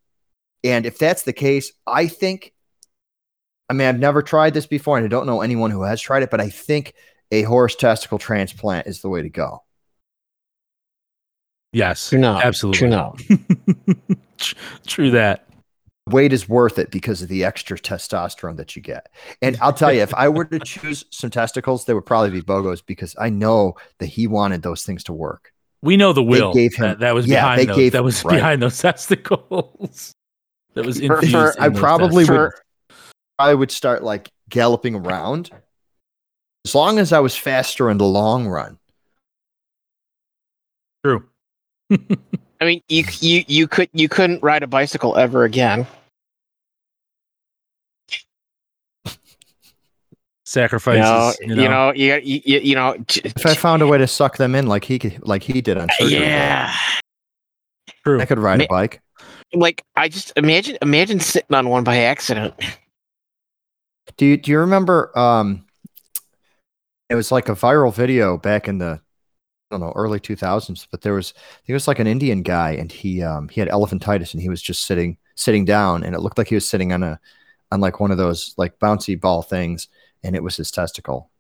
[0.63, 2.53] And if that's the case, I think,
[3.71, 6.23] I mean, I've never tried this before, and I don't know anyone who has tried
[6.23, 6.93] it, but I think
[7.33, 9.65] a horse testicle transplant is the way to go.
[11.73, 12.37] yes, True no.
[12.41, 12.79] absolutely.
[12.79, 13.17] True no.
[14.87, 15.47] True that.
[16.09, 19.07] weight is worth it because of the extra testosterone that you get.
[19.41, 22.43] And I'll tell you, if I were to choose some testicles, they would probably be
[22.43, 25.53] Bogos because I know that he wanted those things to work.
[25.81, 28.05] We know the will gave him- that, that was yeah, behind they those, gave- that
[28.05, 28.35] was right.
[28.37, 30.13] behind those testicles.
[30.75, 31.33] that was For- infused.
[31.33, 32.53] for- in I probably testicles.
[32.91, 32.97] would
[33.39, 35.51] I would start like galloping around.
[36.65, 38.79] As long as I was faster in the long run.
[41.05, 41.25] True.
[41.91, 45.87] I mean, you you you could you couldn't ride a bicycle ever again.
[50.45, 51.39] Sacrifices.
[51.41, 54.07] you know, you know, you, you, you, you know, If I found a way to
[54.07, 56.75] suck them in like he could- like he did on Surgery yeah.
[58.05, 58.21] True.
[58.21, 59.01] I could ride Ma- a bike.
[59.55, 62.55] Like I just imagine imagine sitting on one by accident.
[64.17, 65.65] Do you do you remember um
[67.13, 69.01] it was like a viral video back in the
[69.71, 71.33] I don't know, early 2000s, but there was
[71.67, 74.61] there was like an Indian guy and he um he had elephantitis and he was
[74.61, 77.19] just sitting sitting down and it looked like he was sitting on a
[77.71, 79.89] on like one of those like bouncy ball things
[80.23, 81.31] and it was his testicle.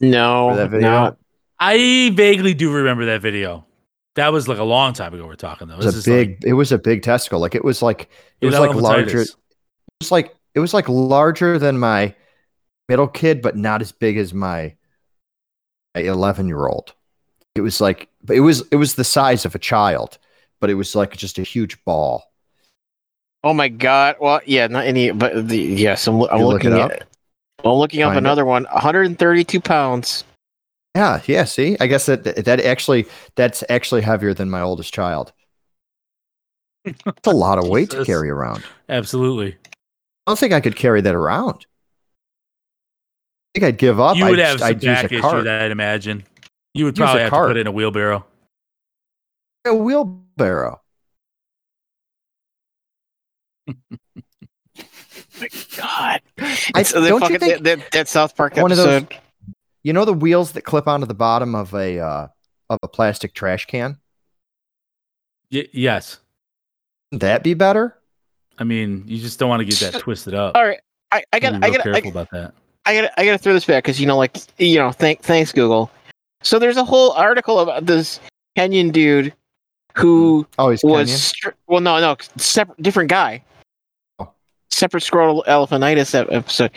[0.00, 1.16] No, no.
[1.58, 3.64] I vaguely do remember that video.
[4.16, 5.26] That was like a long time ago.
[5.26, 5.78] We're talking though.
[5.78, 7.38] It was a big like- it was a big testicle.
[7.38, 8.08] Like it was like
[8.40, 9.34] it was like larger it
[10.00, 12.14] was like it was like larger than my
[12.88, 14.74] middle kid, but not as big as my
[15.94, 16.94] eleven year old.
[17.54, 20.18] It was like, but it was it was the size of a child,
[20.60, 22.30] but it was like just a huge ball.
[23.44, 24.16] Oh my god.
[24.20, 26.90] Well, yeah, not any, but the, yes, I'm, I'm You look it looking up?
[26.92, 27.06] at.
[27.64, 28.18] I'm looking up Find it?
[28.18, 28.64] another one.
[28.64, 30.24] 132 pounds.
[30.94, 31.44] Yeah, yeah.
[31.44, 35.32] See, I guess that that actually that's actually heavier than my oldest child.
[36.86, 38.62] It's a lot of weight to carry around.
[38.88, 39.56] Absolutely.
[39.64, 41.66] I don't think I could carry that around.
[43.56, 44.16] I think I'd give up.
[44.18, 45.34] you would I'd, have some I'd use back a cart.
[45.46, 46.24] issues, I'd imagine.
[46.74, 48.26] You would Use a probably have to put in a wheelbarrow.
[49.64, 50.82] A wheelbarrow.
[55.40, 56.20] My God.
[56.38, 59.20] I- It's- the don't you think that, that, that South Park one of those- episode?
[59.84, 62.26] You know the wheels that clip onto the bottom of a uh,
[62.68, 63.98] of a plastic trash can?
[65.52, 66.18] Y- yes.
[67.12, 67.96] Wouldn't that be better?
[68.58, 70.56] I mean, you just don't want to get that twisted up.
[70.56, 70.80] All right.
[71.12, 72.54] I, I got Be I real got I, careful about that.
[72.86, 75.20] I got I got to throw this back because you know, like you know, thank
[75.20, 75.90] thanks Google.
[76.42, 78.20] So there's a whole article about this
[78.56, 79.34] Kenyan dude
[79.96, 80.60] who hmm.
[80.60, 81.34] Oh, he's was
[81.66, 83.42] well, no, no, separate, different guy,
[84.18, 84.30] Oh.
[84.70, 86.70] separate scrotal elephantitis episode.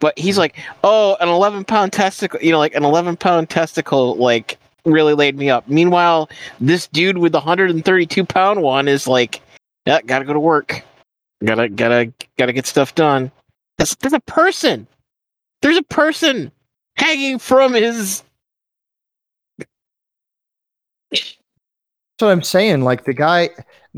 [0.00, 0.40] But he's hmm.
[0.40, 5.14] like, oh, an 11 pound testicle, you know, like an 11 pound testicle, like really
[5.14, 5.68] laid me up.
[5.68, 9.40] Meanwhile, this dude with the 132 pound one is like,
[9.86, 10.82] yeah, gotta go to work,
[11.44, 13.30] gotta gotta gotta get stuff done.
[13.78, 14.86] That's there's a person.
[15.62, 16.52] There's a person
[16.96, 18.22] hanging from his.
[22.18, 22.82] What I'm saying.
[22.82, 23.50] Like the guy,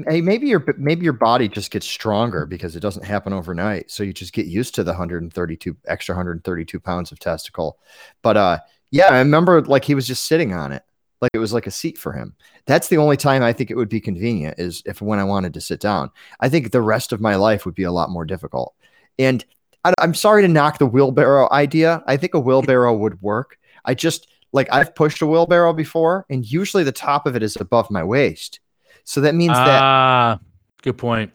[0.08, 3.90] hey, maybe your maybe your body just gets stronger because it doesn't happen overnight.
[3.90, 7.78] So you just get used to the 132 extra 132 pounds of testicle.
[8.22, 8.58] But uh,
[8.90, 10.82] yeah, I remember like he was just sitting on it,
[11.22, 12.34] like it was like a seat for him.
[12.66, 15.54] That's the only time I think it would be convenient is if when I wanted
[15.54, 16.10] to sit down.
[16.40, 18.74] I think the rest of my life would be a lot more difficult.
[19.18, 19.44] And
[19.84, 22.02] I, I'm sorry to knock the wheelbarrow idea.
[22.06, 23.58] I think a wheelbarrow would work.
[23.84, 27.56] I just like I've pushed a wheelbarrow before, and usually the top of it is
[27.56, 28.60] above my waist.
[29.04, 30.38] So that means that Ah,
[30.82, 31.32] good point.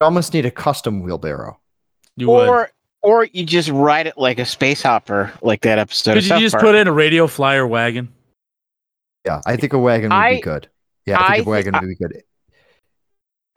[0.00, 1.58] You almost need a custom wheelbarrow.
[2.16, 2.48] You would.
[2.48, 2.70] Or
[3.02, 6.12] or you just ride it like a space hopper, like that episode.
[6.12, 6.62] Could of you South just Park.
[6.64, 8.12] put in a radio flyer wagon?
[9.26, 10.68] Yeah, I think a wagon would I- be good.
[11.06, 12.22] Yeah, I I think a wagon I- would be good.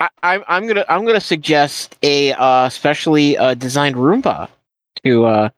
[0.04, 4.50] I, I'm I'm gonna I'm gonna suggest a uh, specially uh, designed Roomba
[5.04, 5.50] to uh,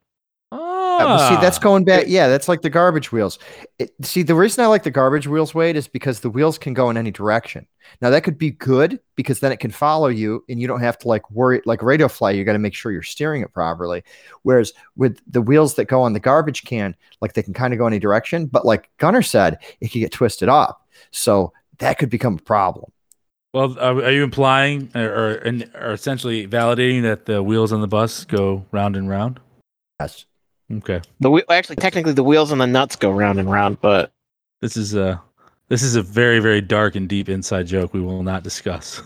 [0.52, 2.06] Ah, Yeah, but see, that's going back.
[2.08, 3.40] Yeah, that's like the garbage wheels.
[3.80, 6.74] It, see, the reason I like the garbage wheels, Wade, is because the wheels can
[6.74, 7.68] go in any direction.
[8.02, 10.98] Now that could be good because then it can follow you, and you don't have
[11.00, 11.62] to like worry.
[11.66, 14.04] Like radio fly, you got to make sure you're steering it properly.
[14.44, 17.80] Whereas with the wheels that go on the garbage can, like they can kind of
[17.80, 18.46] go any direction.
[18.46, 22.92] But like Gunner said, it could get twisted up, so that could become a problem.
[23.56, 25.40] Well, are, are you implying or,
[25.80, 29.40] or, essentially validating that the wheels on the bus go round and round?
[29.98, 30.26] Yes.
[30.70, 34.12] Okay, the whe- actually technically the wheels and the nuts go round and round, but
[34.62, 35.22] this is a
[35.70, 39.02] this is a very very dark and deep inside joke we will not discuss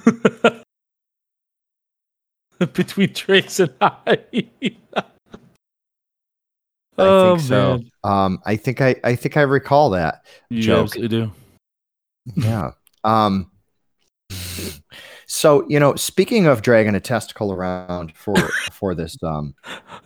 [2.74, 4.18] between Trace and I.
[4.34, 5.04] I
[6.98, 7.78] oh think so.
[7.78, 10.26] man, Um, I think I, I think I recall that.
[10.50, 10.86] you Joke.
[10.86, 11.32] absolutely do.
[12.36, 12.72] Yeah.
[13.04, 13.52] Um
[15.26, 18.36] so you know, speaking of dragging a testicle around for
[18.72, 19.54] for this um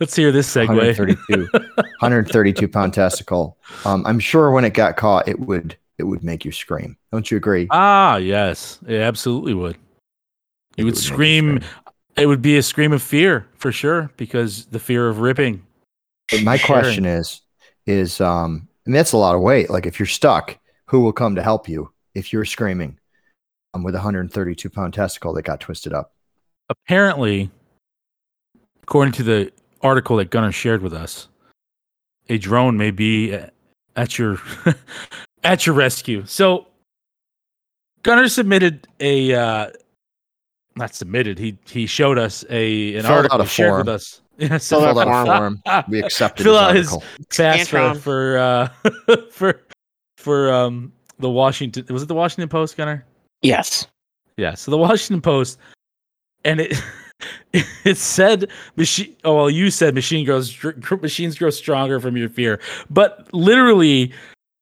[0.00, 0.68] Let's hear this segue.
[0.68, 6.24] 132 132 pound testicle, um, I'm sure when it got caught it would it would
[6.24, 6.96] make you scream.
[7.12, 7.68] Don't you agree?
[7.70, 9.76] Ah, yes, it absolutely would.
[10.76, 11.60] It would make you scream.
[12.16, 15.64] It would be a scream of fear for sure because the fear of ripping.
[16.30, 16.82] But my sharing.
[16.82, 17.40] question is
[17.86, 19.70] is um and that's a lot of weight.
[19.70, 22.98] Like if you're stuck, who will come to help you if you're screaming
[23.82, 26.12] with a 132 pound testicle that got twisted up?
[26.70, 27.50] Apparently,
[28.82, 29.52] according to the
[29.82, 31.28] article that Gunnar shared with us,
[32.28, 33.36] a drone may be
[33.96, 34.38] at your
[35.44, 36.24] at your rescue.
[36.26, 36.66] So
[38.02, 39.70] Gunner submitted a uh
[40.76, 41.38] not submitted.
[41.38, 43.78] He he showed us a an Filled out article a shared form.
[43.80, 44.20] with us.
[44.36, 45.62] Yeah, Fill Filled out out a a form.
[45.88, 47.04] We accepted Fill his out his- article.
[47.30, 48.68] fast for for uh
[49.30, 49.60] for
[50.18, 53.04] for um the Washington was it the Washington Post Gunner?
[53.44, 53.86] Yes.
[54.36, 55.58] Yeah, so the Washington Post
[56.44, 56.82] and it
[57.84, 60.58] it said machine oh well you said machine grows
[61.00, 62.60] machines grow stronger from your fear.
[62.90, 64.12] But literally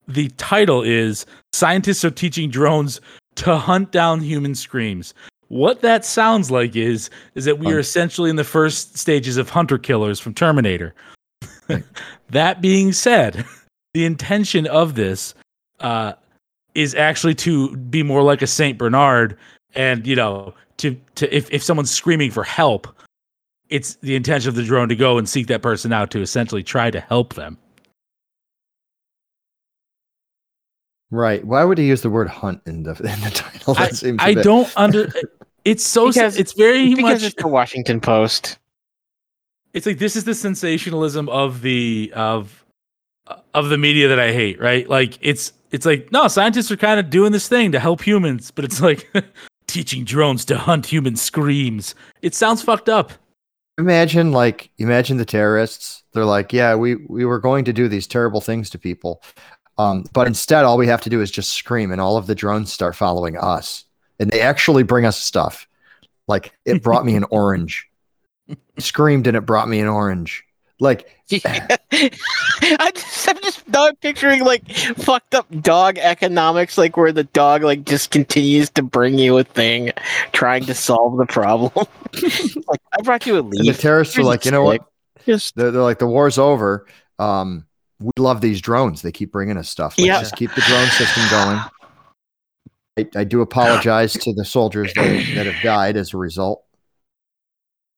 [0.09, 3.01] the title is scientists are teaching drones
[3.37, 5.15] to hunt down human screams.
[5.49, 9.49] What that sounds like is is that we are essentially in the first stages of
[9.49, 10.95] hunter killers from Terminator.
[12.31, 13.45] That being said,
[13.95, 15.35] the intention of this
[15.81, 16.15] uh,
[16.75, 19.37] is actually to be more like a Saint Bernard,
[19.75, 22.89] and you know, to to if if someone's screaming for help,
[23.69, 26.63] it's the intention of the drone to go and seek that person out to essentially
[26.63, 27.59] try to help them.
[31.11, 31.45] Right.
[31.45, 33.75] Why would he use the word hunt in the in the title?
[33.75, 35.13] That seems a I don't under.
[35.65, 36.09] It's so.
[36.09, 37.33] Because- it's very Because much.
[37.33, 38.59] it's the Washington Post.
[39.75, 42.65] it's like this is the sensationalism of the of
[43.55, 44.89] of the media that I hate, right?
[44.89, 48.51] Like it's it's like no, scientists are kind of doing this thing to help humans,
[48.51, 49.11] but it's like
[49.67, 51.95] teaching drones to hunt human screams.
[52.21, 53.13] It sounds fucked up.
[53.79, 56.03] imagine like imagine the terrorists.
[56.13, 59.23] They're like, yeah, we we were going to do these terrible things to people,
[59.79, 62.35] um, but instead, all we have to do is just scream, and all of the
[62.35, 63.85] drones start following us,
[64.21, 65.67] and they actually bring us stuff.
[66.29, 67.89] Like it brought me an orange.
[68.79, 70.45] Screamed and it brought me an orange.
[70.81, 73.42] Like I just, I'm just
[73.73, 78.71] now I'm picturing like fucked up dog economics, like where the dog like just continues
[78.71, 79.93] to bring you a thing,
[80.33, 81.71] trying to solve the problem.
[82.69, 83.61] like I brought you a leaf.
[83.61, 84.83] and the terrorists are Here's like, you know what?
[84.83, 85.27] stick.
[85.27, 86.87] Just They're, they're like, the war's over.
[87.19, 87.65] Um,
[88.01, 89.03] we love these drones.
[89.03, 89.95] They keep bringing us stuff.
[89.97, 90.19] Let's Yeah.
[90.21, 91.61] just keep the drone system going.
[92.99, 96.65] I, I do apologize to the soldiers that, that have died as a result.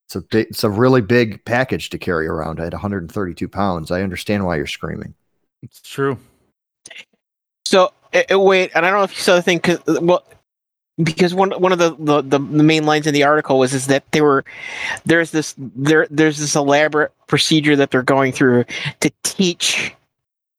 [0.06, 3.90] It's a big, it's a really big package to carry around at 132 pounds.
[3.90, 5.14] I understand why you're screaming.
[5.64, 6.18] It's true.
[7.64, 10.22] So uh, uh, wait, and I don't know if you saw the thing because well,
[11.02, 14.04] because one one of the, the the main lines in the article was is that
[14.12, 14.44] they were
[15.06, 18.64] there's this there there's this elaborate procedure that they're going through
[19.00, 19.94] to teach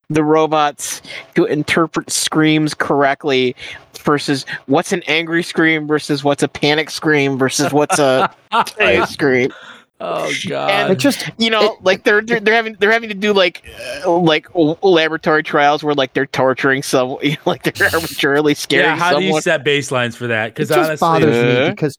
[0.09, 1.01] the robots
[1.35, 3.55] to interpret screams correctly
[3.99, 8.33] versus what's an angry scream versus what's a panic scream versus what's a
[8.79, 9.51] a scream
[9.99, 10.91] oh God.
[10.91, 10.99] It god.
[10.99, 13.63] just you know like they're, they're they're having they're having to do like
[14.05, 18.85] uh, like laboratory trials where like they're torturing some you know, like they're arbitrarily scaring
[18.85, 20.47] yeah, how do you set baselines for that?
[20.47, 21.65] it Because just honestly, bothers Uh.
[21.65, 21.97] me because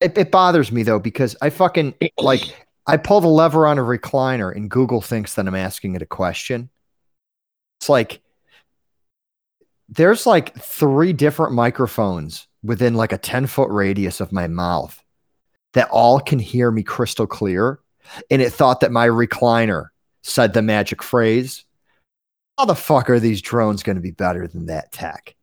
[0.00, 2.42] it, it bothers me though because I fucking like
[2.86, 6.06] I pull the lever on a recliner and Google thinks that I'm asking it a
[6.06, 6.70] question.
[7.80, 8.20] It's like
[9.88, 15.00] there's like three different microphones within like a 10 foot radius of my mouth
[15.76, 17.78] that all can hear me crystal clear.
[18.30, 19.88] And it thought that my recliner
[20.22, 21.66] said the magic phrase.
[22.56, 25.36] How the fuck are these drones going to be better than that tech?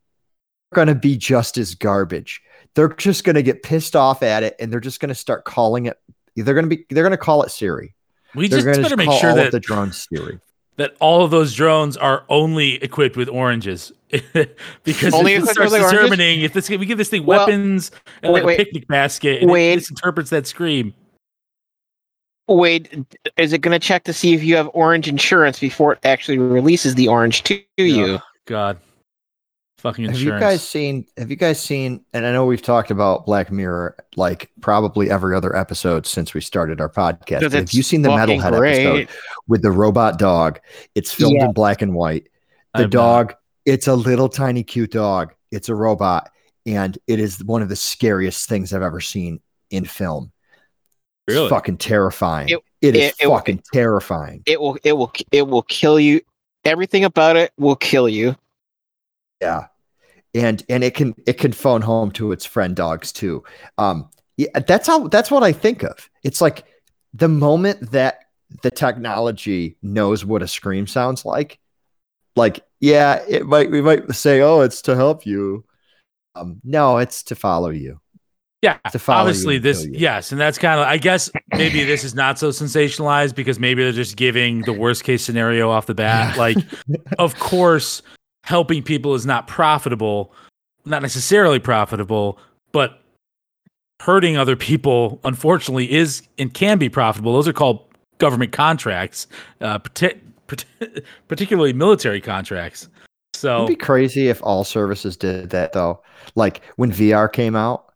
[0.70, 2.42] They're going to be just as garbage.
[2.74, 5.44] They're just going to get pissed off at it and they're just going to start
[5.44, 6.00] calling it.
[6.34, 7.94] They're going to be, they're going to call it Siri.
[8.34, 10.40] we They're just better make sure that the drones Siri.
[10.78, 13.92] that all of those drones are only equipped with oranges
[14.84, 15.90] because Only if it equipped starts with oranges?
[16.00, 17.90] determining if this we give this thing Well, weapons
[18.22, 18.60] and wait, like wait.
[18.60, 19.72] a picnic basket and Wait.
[19.72, 20.94] it misinterprets that scream.
[22.48, 22.92] wait
[23.36, 26.38] is it going to check to see if you have orange insurance before it actually
[26.38, 28.78] releases the orange to oh, you Ugh, God,
[29.78, 31.06] fucking Have you guys seen?
[31.16, 32.04] Have you guys seen?
[32.12, 36.40] And I know we've talked about Black Mirror like probably every other episode since we
[36.40, 37.40] started our podcast.
[37.40, 38.86] But have you seen the Metalhead great.
[38.86, 39.08] episode
[39.48, 40.60] with the robot dog?
[40.94, 41.46] It's filmed Yeah.
[41.46, 42.28] in black and white.
[42.74, 43.34] The I've not.
[43.66, 45.34] Dog, it's a little tiny cute dog.
[45.50, 46.30] It's a robot,
[46.66, 49.40] and it is one of the scariest things I've ever seen
[49.70, 50.32] in film.
[51.26, 51.48] It's Really?
[51.48, 52.48] fucking terrifying.
[52.50, 54.42] It- it is it- it- fucking terrifying.
[54.46, 56.20] it will it will it will kill you
[56.66, 58.36] everything about it will kill you
[59.40, 59.68] Yeah.
[60.34, 63.42] And and it can it can phone home to its friend dogs too.
[63.78, 66.10] Um yeah, that's how that's what I think of.
[66.24, 66.64] It's like
[67.14, 68.18] the moment that
[68.62, 71.58] the technology knows what a scream sounds like,
[72.36, 75.64] like, yeah, it might we might say, Oh, it's to help you.
[76.34, 78.00] Um, no, it's to follow you.
[78.62, 79.92] Yeah, to follow obviously this you.
[79.94, 83.82] yes, and that's kind of I guess maybe this is not so sensationalized because maybe
[83.82, 86.36] they're just giving the worst case scenario off the bat.
[86.38, 86.56] Like,
[87.18, 88.00] of course,
[88.42, 90.32] helping people is not profitable,
[90.86, 92.38] not necessarily profitable,
[92.72, 93.02] but
[94.00, 97.34] hurting other people unfortunately is and can be profitable.
[97.34, 97.86] Those are called
[98.18, 99.26] government contracts,
[99.60, 99.78] uh,
[101.28, 102.88] particularly military contracts.
[103.34, 106.02] So It'd be crazy if all services did that though.
[106.34, 107.92] Like when VR came out,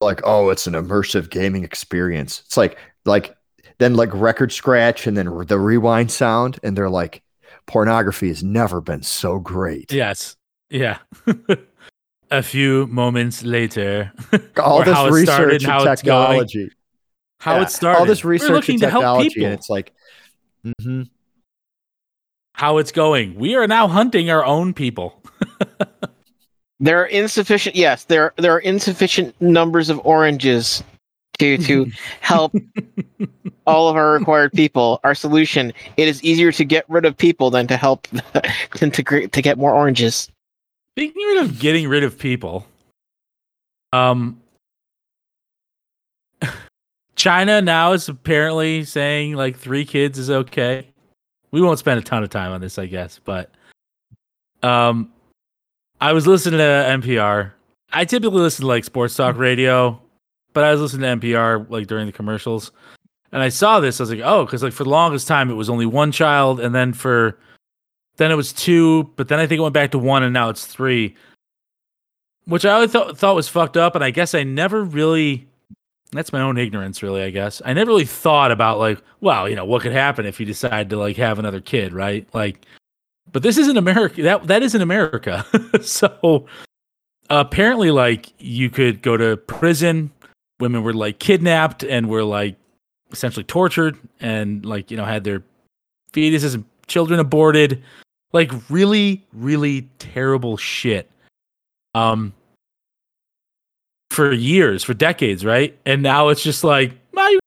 [0.00, 2.42] like oh, it's an immersive gaming experience.
[2.46, 3.36] It's like like
[3.78, 7.22] then like record scratch and then the rewind sound, and they're like,
[7.66, 9.92] pornography has never been so great.
[9.92, 10.36] yes,
[10.70, 10.98] yeah.
[12.30, 14.12] a few moments later,
[14.62, 16.26] All this research started, and how it's going.
[16.40, 16.70] technology.
[17.38, 19.92] how it started, All this research and to help technology, and it's like,
[20.64, 21.08] mhm.
[22.58, 23.36] How it's going.
[23.36, 25.22] We are now hunting our own people.
[26.80, 27.74] There are insufficient.
[27.74, 30.82] Yes, there there are insufficient numbers of oranges
[31.38, 31.90] to to
[32.20, 32.54] help
[33.66, 35.00] all of our required people.
[35.02, 38.06] Our solution: it is easier to get rid of people than to help
[38.78, 40.28] than to to get more oranges.
[40.92, 42.64] Speaking rid of getting rid of people,
[43.92, 44.40] um,
[47.16, 50.86] China now is apparently saying like three kids is okay.
[51.50, 53.50] We won't spend a ton of time on this, I guess, but
[54.62, 55.12] um,
[56.00, 57.52] I was listening to NPR.
[57.92, 60.00] I typically listen to like sports talk radio,
[60.52, 62.70] but I was listening to NPR like during the commercials,
[63.32, 64.00] and I saw this.
[64.00, 66.60] I was like, oh, because like for the longest time it was only one child,
[66.60, 67.38] and then for
[68.18, 70.50] then it was two, but then I think it went back to one, and now
[70.50, 71.16] it's three,
[72.44, 73.94] which I always thought thought was fucked up.
[73.94, 75.47] And I guess I never really.
[76.12, 77.22] That's my own ignorance, really.
[77.22, 80.40] I guess I never really thought about like, well, you know, what could happen if
[80.40, 82.26] you decide to like have another kid, right?
[82.32, 82.64] Like,
[83.30, 84.22] but this isn't America.
[84.22, 85.44] That that isn't America.
[85.82, 86.46] so
[87.28, 90.10] apparently, like, you could go to prison.
[90.60, 92.56] Women were like kidnapped and were like
[93.12, 95.42] essentially tortured, and like you know had their
[96.12, 97.82] fetuses and children aborted
[98.32, 101.10] like really really terrible shit
[101.94, 102.32] um
[104.18, 105.78] for years for decades right?
[105.86, 107.38] And now it's just like well,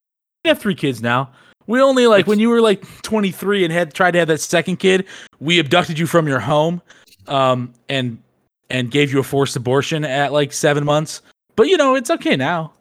[0.45, 1.29] have three kids now.
[1.67, 4.77] We only like when you were like 23 and had tried to have that second
[4.77, 5.05] kid
[5.41, 6.81] we abducted you from your home
[7.27, 8.23] um and
[8.69, 11.21] and gave you a forced abortion at like seven months.
[11.57, 12.71] But you know it's okay now.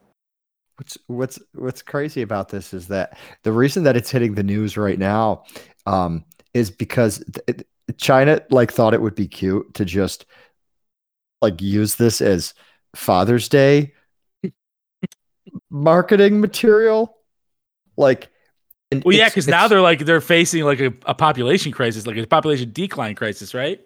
[0.76, 4.76] What's what's what's crazy about this is that the reason that it's hitting the news
[4.76, 5.46] right now
[5.86, 6.24] um,
[6.54, 7.66] is because th- it-
[7.98, 10.26] China like thought it would be cute to just
[11.42, 12.54] like use this as
[12.94, 13.92] Father's Day
[15.70, 17.16] marketing material.
[17.96, 18.28] Like,
[18.92, 22.16] and well yeah because now they're like they're facing like a, a population crisis like
[22.16, 23.80] a population decline crisis right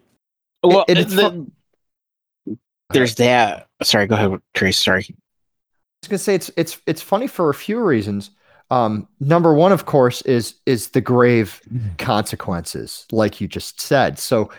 [0.63, 1.45] Well, and it's the-
[2.91, 3.67] there's that.
[3.83, 4.77] Sorry, go ahead, Trace.
[4.79, 5.05] Sorry.
[5.09, 5.13] I
[6.03, 8.31] was gonna say it's it's it's funny for a few reasons.
[8.71, 11.61] Um, number one, of course, is is the grave
[11.97, 14.17] consequences, like you just said.
[14.19, 14.49] So,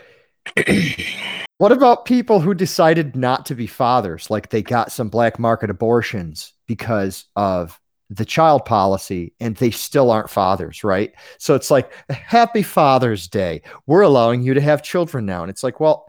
[1.59, 5.71] what about people who decided not to be fathers, like they got some black market
[5.71, 7.79] abortions because of
[8.11, 11.13] the child policy, and they still aren't fathers, right?
[11.39, 13.63] So it's like, Happy Father's Day.
[13.87, 16.07] We're allowing you to have children now, and it's like, well,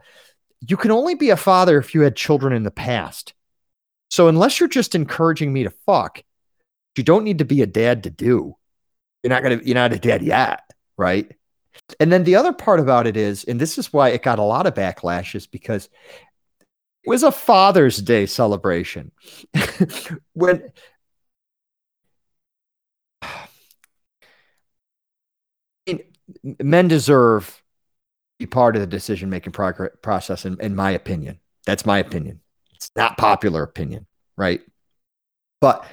[0.62, 3.34] you can only be a father if you had children in the past.
[4.10, 6.24] So unless you're just encouraging me to fuck,
[6.96, 8.56] you don't need to be a dad to do.
[9.24, 10.62] You're not gonna you're not a dad yet,
[10.98, 11.32] right?
[12.00, 14.44] And then the other part about it is, and this is why it got a
[14.44, 15.90] lot of backlashes because
[16.60, 19.12] it was a Father's Day celebration.
[20.34, 20.72] when
[26.60, 27.64] men deserve
[28.40, 31.40] be part of the decision making process, in, in my opinion.
[31.66, 32.42] That's my opinion.
[32.76, 34.06] It's not popular opinion,
[34.38, 34.62] right?
[35.60, 35.86] But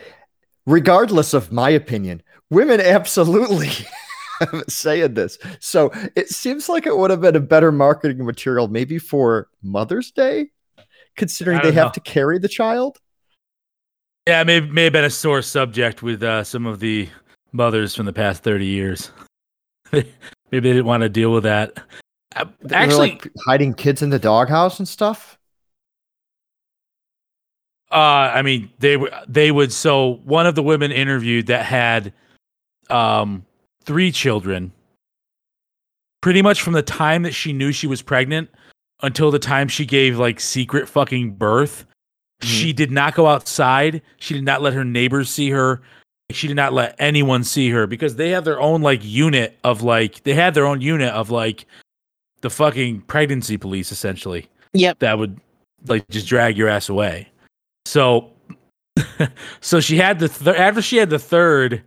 [0.66, 3.70] regardless of my opinion, women absolutely
[4.40, 5.38] have a say in this.
[5.60, 10.10] So it seems like it would have been a better marketing material, maybe for Mother's
[10.10, 10.50] Day,
[11.16, 12.98] considering they don't have to carry the child.
[14.26, 17.08] Yeah, it may may have been a sore subject with uh, some of the
[17.52, 19.10] mothers from the past thirty years.
[19.92, 20.04] Maybe
[20.50, 21.78] they didn't want to deal with that.
[22.34, 25.38] Uh, Actually, like, hiding kids in the doghouse and stuff.
[27.94, 29.72] uh, I mean, they were they would.
[29.72, 32.12] So one of the women interviewed that had
[32.90, 33.44] um,
[33.84, 34.72] three children,
[36.20, 38.48] pretty much from the time that she knew she was pregnant
[39.02, 41.84] until the time she gave like secret fucking birth.
[42.42, 42.48] Mm-hmm.
[42.48, 44.02] She did not go outside.
[44.18, 45.82] She did not let her neighbors see her.
[46.30, 49.82] She did not let anyone see her because they have their own like unit of
[49.82, 51.66] like they had their own unit of like
[52.40, 54.98] the fucking pregnancy police essentially Yep.
[55.00, 55.38] that would
[55.86, 57.28] like just drag your ass away.
[57.84, 58.30] So
[59.60, 61.82] so she had the th- after she had the third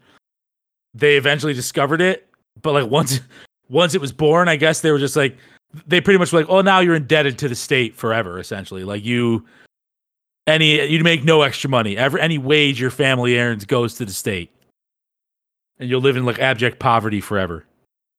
[0.97, 2.27] they eventually discovered it,
[2.61, 3.19] but like once
[3.69, 5.37] once it was born, I guess they were just like
[5.85, 9.03] they pretty much were like, "Oh, now you're indebted to the state forever essentially." Like
[9.03, 9.45] you
[10.47, 11.97] any you make no extra money.
[11.97, 14.51] Ever any wage your family earns goes to the state.
[15.79, 17.63] And you'll live in like abject poverty forever.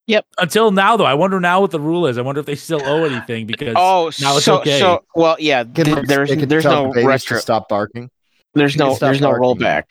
[0.06, 0.26] Yep.
[0.38, 2.16] Until now, though, I wonder now what the rule is.
[2.16, 4.78] I wonder if they still owe anything because Oh, now it's so okay.
[4.78, 5.64] so well, yeah.
[5.64, 7.36] Th- they- there's they there's no babies retro.
[7.38, 8.10] to stop barking.
[8.54, 9.84] There's no stop there's no rollback.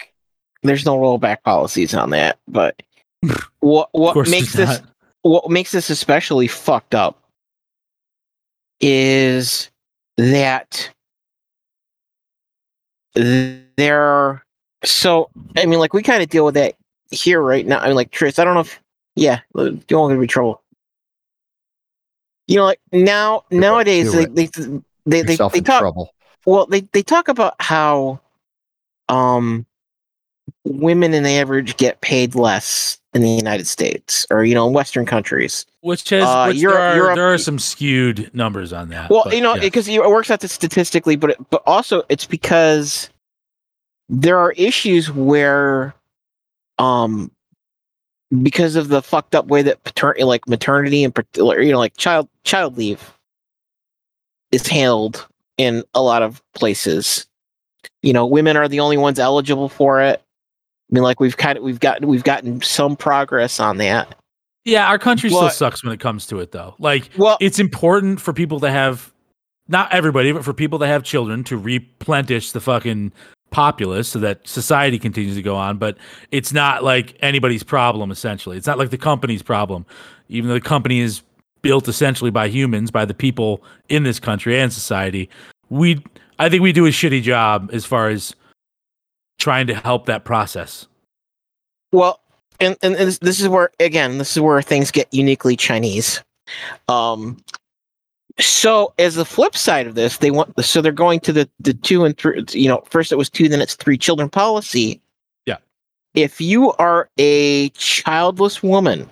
[0.63, 2.39] There's no rollback policies on that.
[2.47, 2.81] But
[3.59, 4.89] what what makes this not.
[5.21, 7.19] what makes this especially fucked up
[8.79, 9.69] is
[10.17, 10.89] that
[13.13, 14.43] there
[14.83, 16.75] so I mean like we kind of deal with that
[17.11, 17.79] here right now.
[17.79, 18.79] I mean like Tris, I don't know if
[19.15, 20.61] yeah, you don't gonna be trouble.
[22.47, 24.53] You know, like now nowadays do they, it.
[24.53, 26.13] they they they they talk trouble.
[26.45, 28.21] well they they talk about how
[29.09, 29.65] um
[30.65, 34.73] women in the average get paid less in the United States or you know in
[34.73, 35.65] Western countries.
[35.81, 39.09] Which has Uh, which Europe- there, are, Europe- there are some skewed numbers on that.
[39.09, 39.61] Well, but you know, yeah.
[39.61, 43.09] because it works out statistically, but it, but also it's because
[44.09, 45.93] there are issues where,
[46.77, 47.31] um,
[48.41, 52.27] because of the fucked up way that paternity, like maternity and you know, like child
[52.43, 53.13] child leave
[54.51, 55.27] is handled
[55.57, 57.25] in a lot of places.
[58.03, 60.21] You know, women are the only ones eligible for it.
[60.89, 64.15] I mean, like we've kind of we've gotten we've gotten some progress on that.
[64.63, 66.75] yeah, our country still sucks when it comes to it, though.
[66.79, 69.11] Like Well, it's important for people to have
[69.67, 73.11] not everybody, but for people to have children to replenish the fucking
[73.49, 75.77] populace so that society continues to go on.
[75.77, 75.97] But
[76.31, 78.57] it's not like anybody's problem, essentially.
[78.57, 79.85] It's not like the company's problem,
[80.29, 81.21] even though the company is
[81.61, 85.29] built essentially by humans, by the people in this country and society.
[85.69, 86.03] We,
[86.39, 88.35] I think we do a shitty job as far as
[89.37, 90.87] trying to help that process.
[91.91, 92.19] Well,
[92.59, 96.23] and, and this, this is where again, this is where things get uniquely Chinese.
[96.87, 97.37] Um,
[98.39, 101.73] so as the flip side of this, they want so they're going to the the
[101.73, 102.43] two and three.
[102.51, 105.01] You know, first it was two, then it's three children policy.
[105.45, 105.57] Yeah.
[106.13, 109.09] If you are a childless woman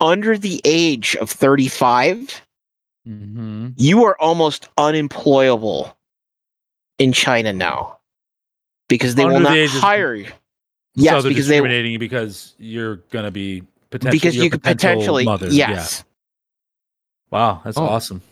[0.00, 2.42] under the age of thirty five,
[3.08, 3.68] Mm-hmm.
[3.76, 5.96] you are almost unemployable
[6.98, 7.97] in China now
[8.88, 10.26] because they will Under the not age hire you.
[10.26, 10.32] so
[10.94, 14.62] Yes, they're because discriminating you because you're gonna be potentially because you're you a could
[14.62, 15.48] potential potentially mother.
[15.48, 16.04] yes.
[16.04, 16.04] Yeah.
[17.30, 17.84] Wow, that's Oh.
[17.84, 18.22] awesome.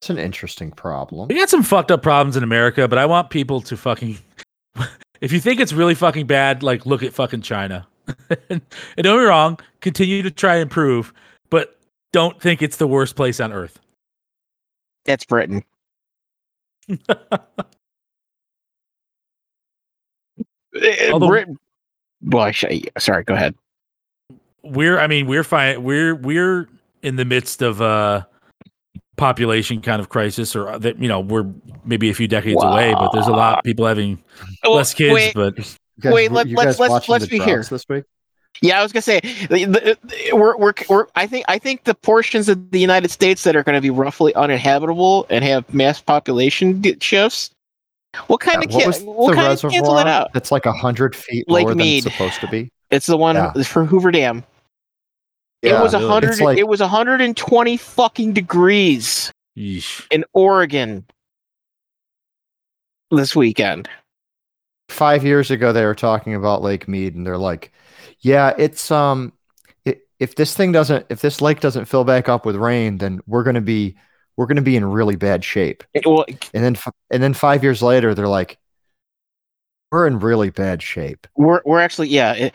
[0.00, 1.28] It's an interesting problem.
[1.28, 4.18] We got some fucked up problems in America, but I want people to fucking.
[5.20, 7.86] if you think it's really fucking bad, like look at fucking China.
[8.48, 8.62] and
[8.96, 11.12] don't be wrong, continue to try and improve,
[11.50, 11.78] but
[12.12, 13.78] don't think it's the worst place on earth.
[15.04, 15.64] That's Britain.
[21.12, 21.58] Although- Britain.
[22.22, 23.22] Well, I should, sorry.
[23.24, 23.54] Go ahead.
[24.64, 25.82] we're, I mean, we're fine.
[25.84, 26.68] We're we're
[27.02, 28.26] in the midst of a
[29.16, 31.46] population kind of crisis, or uh, that you know we're
[31.84, 34.22] maybe a few decades away, but there's a lot of people having
[34.68, 35.14] less kids.
[35.14, 35.56] Wait, but
[36.00, 37.62] guys- Wait, let, let's, let's- let's be here.
[37.62, 38.04] this week.
[38.62, 41.84] yeah, I was gonna say the, the, the- we're, we're we're I think I think
[41.84, 45.72] the portions of the United States that are going to be roughly uninhabitable and have
[45.72, 47.50] mass population di- shifts.
[48.26, 50.30] What kind Yeah, of what what kind of cancel that out?
[50.34, 52.04] It's like a hundred feet Lake lower Mead.
[52.04, 52.70] than it's supposed to be?
[52.90, 53.52] It's the one Yeah.
[53.64, 54.44] for Hoover Dam.
[55.62, 56.10] it was a really.
[56.10, 56.30] hundred.
[56.30, 60.06] It's like- it was hundred and twenty fucking degrees yeesh.
[60.10, 61.04] in Oregon
[63.10, 63.88] this weekend.
[64.88, 67.72] five years ago they were talking about Lake Mead, and they're like,
[68.20, 69.32] "Yeah, it's um,
[69.84, 73.20] it, if this thing doesn't, if this lake doesn't fill back up with rain, then
[73.26, 73.96] we're gonna be,
[74.38, 76.24] we're gonna be in really bad shape." It- well,
[76.54, 76.76] And then,
[77.10, 78.56] and then five years later, they're like,
[79.92, 82.32] "We're in really bad shape." we're we're actually yeah.
[82.34, 82.54] It,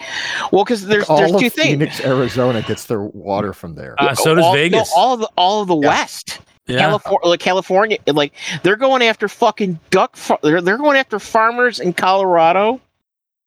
[0.51, 1.67] well, because there's all there's of two things.
[1.69, 3.95] Phoenix, Arizona gets their water from there.
[3.99, 4.91] Uh, so does all, no, Vegas.
[4.95, 5.87] all of the all of the Yeah.
[5.87, 6.39] West.
[6.67, 6.79] yeah.
[6.79, 10.15] California, like California, like they're going after fucking duck.
[10.15, 12.79] fa- They're they're going after farmers in Colorado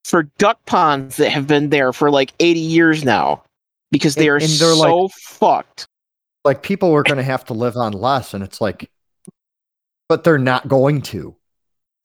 [0.04, 3.42] for duck ponds that have been there for like eighty years now
[3.90, 5.85] because they And- are and they're so like- fucked.
[6.46, 8.90] Like people were going to have to live on less, and it's like,
[10.08, 11.36] but they're not going to.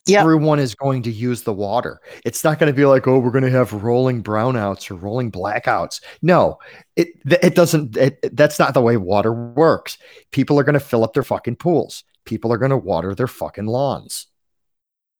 [0.08, 0.22] Yeah.
[0.22, 2.02] Everyone is going to use the water.
[2.26, 5.32] It's not going to be like, oh, we're going to have rolling brownouts or rolling
[5.32, 6.02] blackouts.
[6.24, 6.58] No,
[6.96, 7.96] it it doesn't.
[7.96, 9.98] It, it- that's not the way water works.
[10.32, 12.04] People are going to fill up their fucking pools.
[12.26, 14.28] People are going to water their fucking lawns.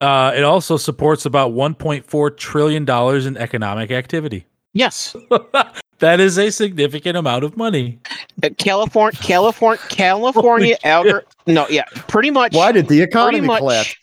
[0.02, 4.48] Uh, it also supports about 1.4 trillion dollars in economic activity.
[4.74, 5.16] Yes,
[6.02, 7.99] that is a significant amount of money.
[8.43, 10.78] Uh, California, California, California.
[10.84, 12.54] Alger- no, yeah, pretty much.
[12.54, 13.95] Why did the economy much- collapse?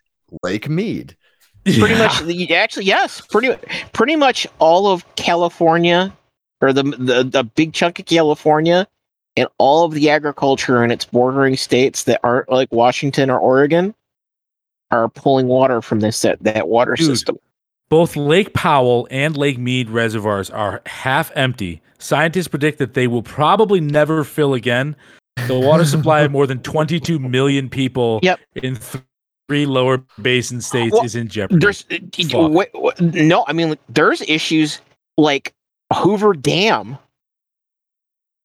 [0.43, 1.17] Lake Mead.
[1.65, 1.99] pretty Yeah.
[1.99, 3.55] much actually yes pretty
[3.93, 6.11] pretty much all of california
[6.63, 8.87] or the, the the big chunk of california
[9.37, 13.95] and all of the agriculture in its bordering states that aren't like washington or oregon
[14.91, 17.07] are pulling water from this that, that water Dude.
[17.07, 17.39] system
[17.89, 21.81] Both Lake Powell and Lake Mead reservoirs are half empty.
[21.99, 24.95] Scientists predict that they will probably never fill again.
[25.47, 28.41] The water supply of more than 22 million people Yep.
[28.57, 29.03] in th-
[29.49, 31.61] three lower basin states Well, is in jeopardy.
[31.61, 31.85] There's
[32.35, 34.81] uh, wait, wait, no, I mean there's issues
[35.17, 35.55] like
[35.95, 36.99] Hoover Dam.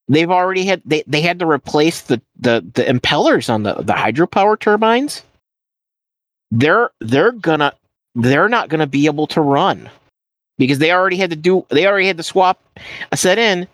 [0.08, 3.94] They've already had they, they had to replace the, the the impellers on the the
[3.94, 5.24] hydropower turbines.
[6.52, 7.74] They're they're gonna
[8.16, 9.89] they're not gonna be able to run
[10.57, 12.61] because they already had to do they already had to swap
[13.11, 13.68] a set in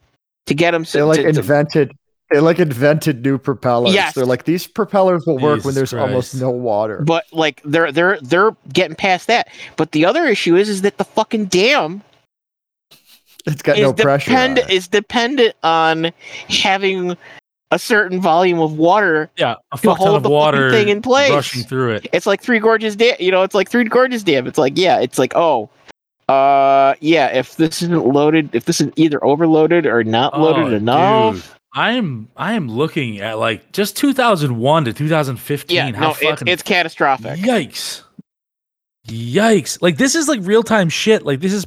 [0.45, 0.85] to get them.
[0.91, 1.91] They like invented.
[2.31, 3.93] They like invented new propellers.
[3.93, 4.13] Yes.
[4.13, 7.01] They're like these propellers will work when Jesus there's almost no water.
[7.01, 9.47] but like they're they're they're getting past that.
[9.77, 12.03] But the other issue is is that the fucking dam
[13.47, 14.37] It's got is no pressure.
[14.37, 14.69] on it.
[14.69, 16.11] is dependent on
[16.49, 17.17] having
[17.71, 19.29] a certain volume of water.
[19.37, 21.31] yeah, a to fuck ton hold of the water thing in place.
[21.31, 22.07] rushing through it.
[22.13, 23.15] It's like Three Gorges Dam.
[23.19, 24.47] You know, it's like Three Gorges Dam.
[24.47, 25.69] It's like yeah, it's like oh,
[26.27, 27.27] uh, yeah.
[27.27, 31.55] If this isn't loaded, if this is either overloaded or not loaded Oh, enough, dude.
[31.75, 35.75] I am I am looking at like just 2001 to 2015.
[35.75, 37.39] yeah, how no, it's it's catastrophic.
[37.39, 38.01] Yikes.
[39.07, 39.81] Yikes.
[39.81, 41.25] Like this is like real time shit.
[41.25, 41.65] Like this is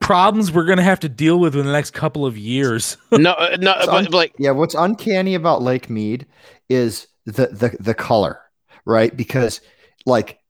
[0.00, 2.96] problems we're gonna have to deal with in the next couple of years.
[3.12, 6.26] no, uh, no, It's but, un- but, like Yeah, what's uncanny about Lake Mead
[6.68, 8.40] is the the the color,
[8.84, 9.16] right?
[9.16, 9.60] Because
[10.06, 10.40] like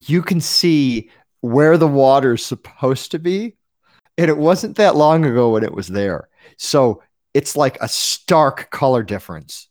[0.00, 1.10] you can see
[1.40, 3.56] where the water's supposed to be,
[4.18, 6.28] and it wasn't that long ago when it was there.
[6.56, 7.02] So
[7.34, 9.68] it's like a stark color difference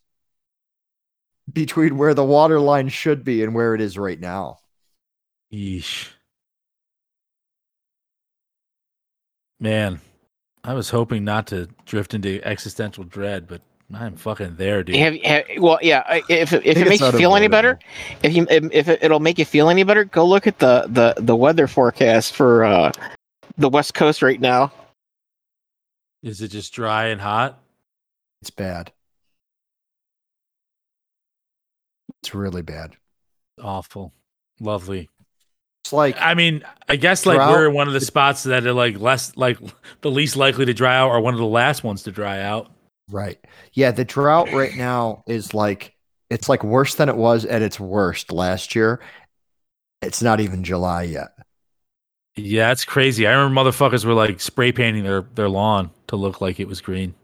[1.52, 4.58] between where the water line should be and where it is right now.
[5.52, 6.11] Yeesh.
[9.62, 10.00] Man,
[10.64, 13.62] I was hoping not to drift into existential dread, but
[13.94, 14.96] I'm fucking there, dude.
[14.96, 16.02] have, have well, yeah.
[16.04, 17.78] I- If it- if it makes you feel any better,
[18.24, 20.86] if you if, if it, it'll make you feel any better, go look at the
[20.88, 22.90] the the weather forecast for uh
[23.56, 24.72] the West Coast right now.
[26.24, 27.60] Is it just dry and hot?
[28.40, 28.90] It's bad.
[32.20, 32.96] It's really bad.
[33.62, 34.12] Awful.
[34.58, 35.08] Lovely.
[35.84, 38.66] It's like I mean, I guess like Drought- we're in one of the spots that
[38.66, 39.58] are like less like
[40.00, 42.70] the least likely to dry out or one of the last ones to dry out.
[43.10, 43.38] Right.
[43.72, 45.94] Yeah, the drought right now is like
[46.30, 49.00] it's like worse than it was at its worst last year.
[50.00, 51.32] It's not even July yet.
[52.36, 53.26] Yeah, it's crazy.
[53.26, 56.80] I remember motherfuckers were like spray painting their, their lawn to look like it was
[56.80, 57.14] green.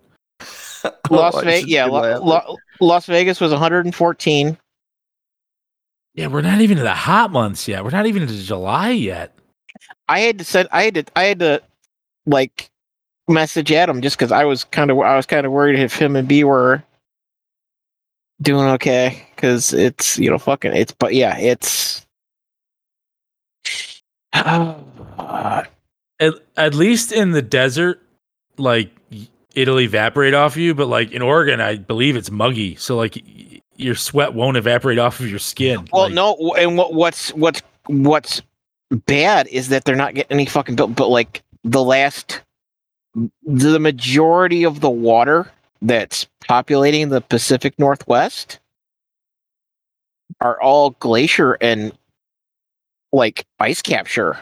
[0.40, 4.58] Las Oh, I Vegas, yeah, La- La- Las Vegas was 114.
[6.18, 7.84] Yeah, we're not even in the hot months yet.
[7.84, 9.38] We're not even into July yet.
[10.08, 11.62] I had to send, I had to, I had to,
[12.26, 12.68] like,
[13.28, 16.16] message Adam just because I was kind of, I was kind of worried if him
[16.16, 16.82] and B were
[18.42, 22.04] doing okay because it's, you know, fucking, it's, but yeah, it's.
[24.32, 24.74] Uh,
[26.20, 28.02] At, at least in the desert,
[28.56, 28.90] like
[29.54, 32.74] it'll evaporate off you, but like in Oregon, I believe it's muggy.
[32.74, 33.22] So like
[33.78, 35.86] your sweat won't evaporate off of your skin.
[35.92, 38.42] well, Like, no, and what, what's, what's, what's
[39.06, 42.42] bad is that they're not getting any fucking built, but like the last,
[43.44, 45.50] the majority of the water
[45.80, 48.58] that's populating the Pacific Northwest
[50.40, 51.92] are all glacier and
[53.12, 54.38] like ice capture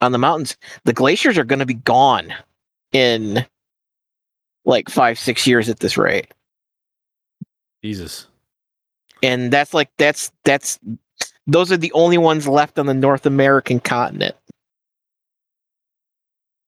[0.00, 0.56] on the mountains.
[0.84, 2.34] The glaciers are going to be gone
[2.92, 3.44] in
[4.64, 6.32] like five, six years at this rate.
[7.82, 8.28] Jesus.
[9.24, 10.78] And that's like, that's, that's,
[11.46, 14.34] those are the only ones left on the North American continent.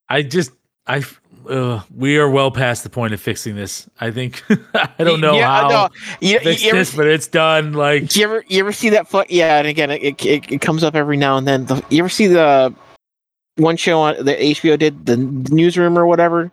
[0.09, 0.53] I just
[0.87, 1.03] I
[1.49, 3.89] uh, we are well past the point of fixing this.
[4.01, 4.43] I think
[4.75, 5.89] I don't know yeah, how no,
[6.21, 7.73] you, fix you ever this, but it's done.
[7.73, 9.09] Like you ever you ever see that?
[9.09, 11.67] Fu- yeah, and again, it, it it comes up every now and then.
[11.67, 12.75] The, you ever see the
[13.57, 16.53] one show on the HBO did the newsroom or whatever?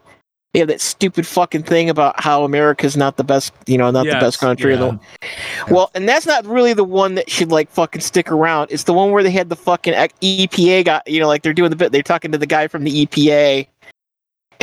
[0.54, 4.06] They have that stupid fucking thing about how America's not the best, you know, not
[4.06, 5.66] the best country in the yeah.
[5.68, 8.72] Well, and that's not really the one that should like fucking stick around.
[8.72, 11.72] It's the one where they had the fucking EPA guy, you know, like they're doing
[11.72, 11.91] the bit.
[11.91, 13.68] They're talking to the guy from the EPA,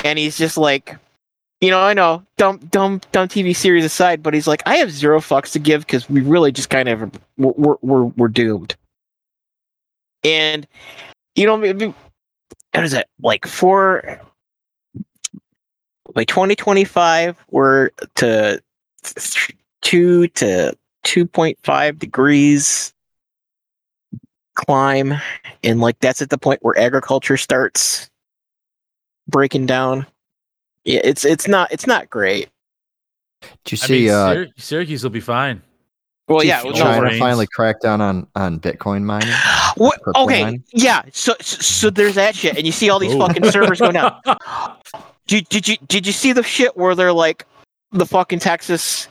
[0.05, 0.97] and he's just like,
[1.61, 4.93] you know, I know, dumb, dumb, dumb TV series aside, but he's like, I have
[4.93, 8.77] zero fucks to give because we really just kind of we're we're we're, doomed.
[10.23, 10.69] And
[11.35, 14.21] you know, what is it like for
[16.15, 18.61] by 2025 we're to
[19.83, 22.93] two to 2.5 degrees
[24.55, 25.15] climb
[25.65, 28.11] and like that's at the point where agriculture starts
[29.29, 30.05] breaking down
[30.85, 32.49] yeah it's it's not it's not great
[33.65, 35.63] Did you I see mean, uh Syrac- Syracuse will be fine.
[36.29, 37.19] well yeah if no, China China rains.
[37.19, 39.33] finally cracked down on on Bitcoin mining?
[39.77, 40.01] What?
[40.17, 40.63] Okay, Kryptonite.
[40.73, 41.03] yeah.
[41.13, 43.21] So, so so there's that shit, and you see all these Oh.
[43.21, 44.21] fucking servers going down.
[45.27, 47.47] Did, did you did you see the shit where they're like
[47.93, 49.09] the fucking Texas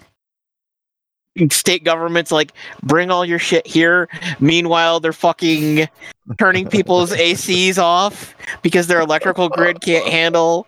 [1.50, 2.54] state government's like
[2.84, 4.10] bring all your shit here.
[4.40, 5.88] Meanwhile, they're fucking
[6.38, 10.68] turning people's ACs off because their electrical grid can't handle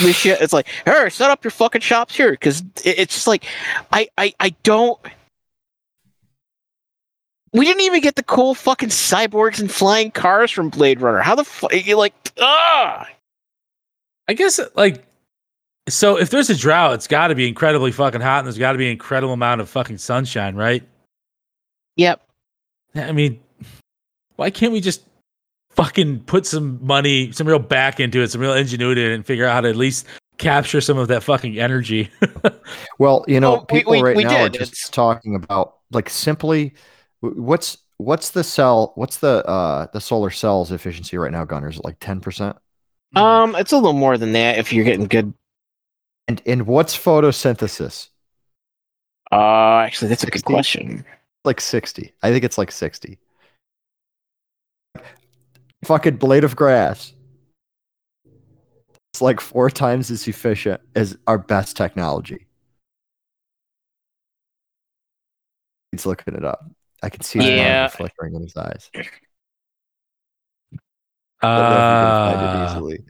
[0.00, 0.40] this shit.
[0.40, 3.44] It's like, hey, set up your fucking shops here because it's just like,
[3.92, 4.98] I I I don't.
[7.52, 11.20] We didn't even get the cool fucking cyborgs and flying cars from Blade Runner.
[11.20, 11.72] How the fuck?
[11.88, 13.08] Like, ah.
[14.30, 15.04] I guess like
[15.88, 18.72] so if there's a drought, it's got to be incredibly fucking hot, and there's got
[18.72, 20.86] to be an incredible amount of fucking sunshine, right?
[21.96, 22.22] Yep.
[22.94, 23.40] I mean,
[24.36, 25.02] why can't we just
[25.70, 29.26] fucking put some money, some real back into it, some real ingenuity, in it and
[29.26, 30.06] figure out how to at least
[30.38, 32.08] capture some of that fucking energy?
[33.00, 35.78] Well, you know, Oh, we- people we- right we now are just It's- talking about
[35.90, 36.74] like simply
[37.20, 41.68] what's what's the cell what's the uh the solar cells efficiency right now, Gunner?
[41.70, 42.56] Is it like ten percent?
[43.14, 45.34] Um, it's a little more than that if you're getting good.
[46.28, 48.08] And and what's photosynthesis?
[49.32, 51.04] Uh, actually, that's a good question.
[51.44, 52.12] Like sixty.
[52.22, 53.18] I think it's like sixty.
[55.84, 57.12] Fucking blade of grass.
[59.12, 62.46] It's like four times as efficient as our best technology.
[65.90, 66.64] He's looking it up.
[67.02, 67.56] I can see the Yeah.
[67.56, 67.88] yeah.
[67.88, 68.88] flickering in his eyes.
[68.94, 69.18] I don't know if you can
[70.70, 73.00] find it Uh, easily.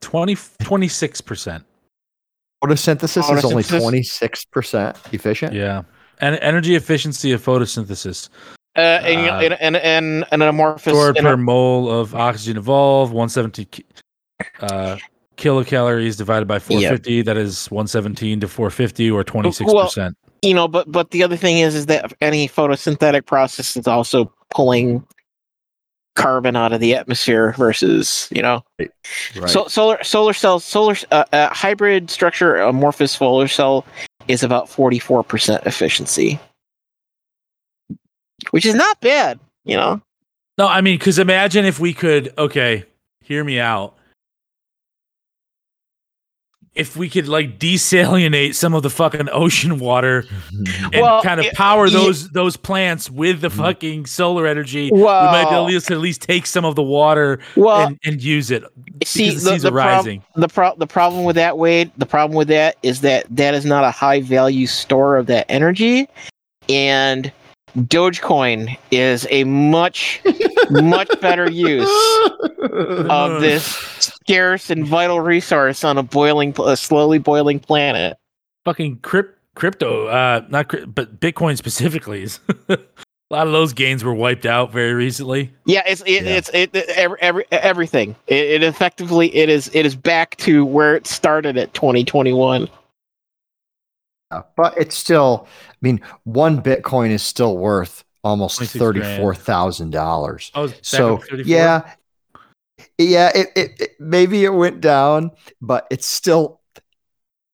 [0.00, 1.64] 20, 26%.
[2.64, 5.52] Photosynthesis is only twenty six percent efficient.
[5.52, 5.82] Yeah.
[6.20, 8.28] And energy efficiency of photosynthesis.
[8.76, 10.92] Uh, and, Uh, and, and and and an amorphous.
[10.92, 13.84] Stored per a- mole of oxygen evolved, 170
[14.60, 14.96] uh,
[15.36, 17.22] kilocalories divided by 450.
[17.22, 20.12] That is 117 to 450 or 26%.
[20.42, 24.32] you know, but but the other thing is, is that any photosynthetic process is also
[24.54, 25.04] pulling
[26.14, 28.90] carbon out of the atmosphere versus you know Right.
[29.48, 33.86] so solar solar cells solar uh, uh, hybrid structure amorphous solar cell
[34.28, 36.38] is about 44% efficiency
[38.50, 40.00] which is not bad you know
[40.58, 42.84] No, I mean, because imagine if we could, okay,
[43.20, 43.96] hear me out.
[46.74, 50.24] If we could like desalinate some of the fucking ocean water
[50.92, 53.56] and Well, kind of power ye- those those plants with the Mhm.
[53.58, 57.40] fucking solar energy, we might be able to at least take some of the water
[57.56, 58.64] well and, and use it
[59.04, 60.22] see because the, the, seas the, are prob- rising.
[60.36, 63.66] the, pro- the problem with that wade the problem with that is that that is
[63.66, 66.08] not a high value store of that energy
[66.70, 67.30] and
[67.78, 70.20] dogecoin is a much
[70.70, 71.88] much better use
[73.08, 78.16] of this scarce and vital resource on a boiling a slowly boiling planet
[78.64, 82.38] fucking crypt, crypto, uh, not cryp- but Bitcoin specifically is.
[82.68, 82.78] a
[83.30, 85.50] lot of those gains were wiped out very recently.
[85.64, 86.30] yeah it's it, Yeah.
[86.36, 90.64] it's it, it every, every, everything it, it effectively it is it is back to
[90.66, 92.66] where it started at 2021 Yeah,
[94.56, 95.46] but it's still.
[95.70, 99.20] I mean, one Bitcoin is still worth almost 26 thirty grand.
[99.20, 100.50] four thousand dollars.
[100.54, 101.44] Oh, So 34?
[101.44, 101.94] yeah,
[102.98, 103.30] yeah.
[103.34, 106.60] It, it, it maybe it went down, but it's still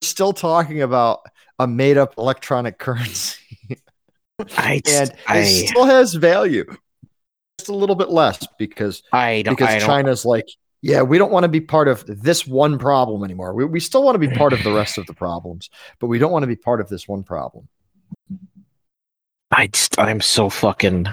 [0.03, 1.21] still talking about
[1.59, 3.41] a made up electronic currency,
[4.57, 6.65] i and I, it still has value.
[7.59, 10.47] Just a little bit less because I don't because I don't, China's like,
[10.81, 13.53] yeah, we don't want to be part of this one problem anymore.
[13.55, 16.19] We, we still want to be part of the rest of the problems, but we
[16.19, 17.69] don't want to be part of this one problem.
[19.51, 21.07] I just, I'm so fucking.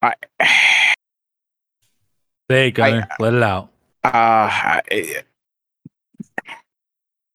[0.00, 0.14] I,
[2.50, 3.08] Say it, Gunner.
[3.18, 3.70] Let it out.
[4.04, 4.82] uh, I,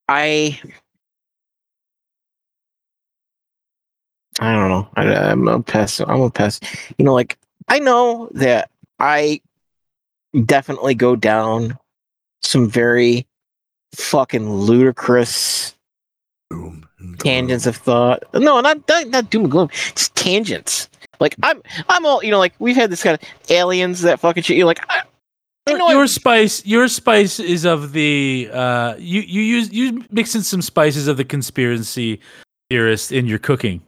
[0.08, 0.62] I,
[4.40, 4.88] I don't know.
[4.96, 6.02] I, I'm a pest.
[6.02, 6.64] I'm a pest.
[6.98, 7.38] You know, like
[7.70, 9.42] I know that I
[10.46, 11.78] definitely go down
[12.42, 13.28] some very
[13.96, 15.76] fucking ludicrous
[16.50, 16.88] Boom.
[17.20, 18.24] tangents of thought.
[18.34, 19.70] No, not not, not doom and gloom.
[19.96, 20.90] Just tangents.
[21.20, 22.40] Like I'm I'm all you know.
[22.40, 24.58] Like we've had this kind of aliens that fucking shit.
[24.58, 25.04] You're like I,
[25.68, 25.90] I know.
[25.90, 30.42] your I, spice, your spice is of the uh, you you use you mix in
[30.42, 32.20] some spices of the conspiracy
[32.70, 33.82] theorist in your cooking.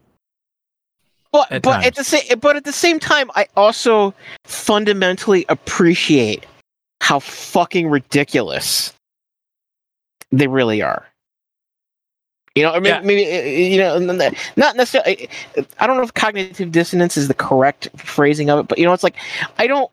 [1.31, 4.13] But at but at the same but at the same time, I also
[4.43, 6.45] fundamentally appreciate
[7.01, 8.93] how fucking ridiculous
[10.31, 11.05] they really are.
[12.55, 13.01] You know, I mean, Yeah.
[13.01, 13.97] maybe uh, you know,
[14.57, 15.29] not necessarily.
[15.79, 18.93] I don't know if cognitive dissonance is the correct phrasing of it, but you know,
[18.93, 19.15] it's like
[19.57, 19.89] I don't.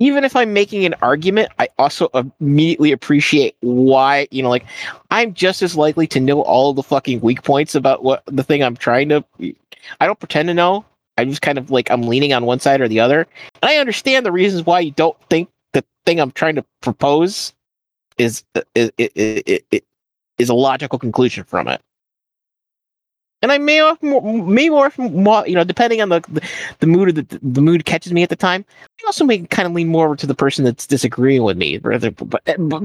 [0.00, 2.08] Even if I'm making an argument, I also
[2.40, 4.64] immediately appreciate why, you know, like
[5.10, 8.64] I'm just as likely to know all the fucking weak points about what the thing
[8.64, 9.24] I'm trying to.
[10.00, 10.84] I don't pretend to know.
[11.18, 13.26] I just kind of like I'm leaning on one side or the other.
[13.62, 17.52] And I understand the reasons why you don't think the thing I'm trying to propose
[18.16, 18.42] is
[18.74, 19.80] is is, is,
[20.38, 21.82] is a logical conclusion from it.
[23.42, 24.92] And I may more, may more,
[25.46, 26.42] you know, depending on the,
[26.80, 28.64] the, mood the the mood catches me at the time.
[29.02, 32.10] I also may kind of lean more to the person that's disagreeing with me, rather.
[32.10, 32.82] But, eh, but,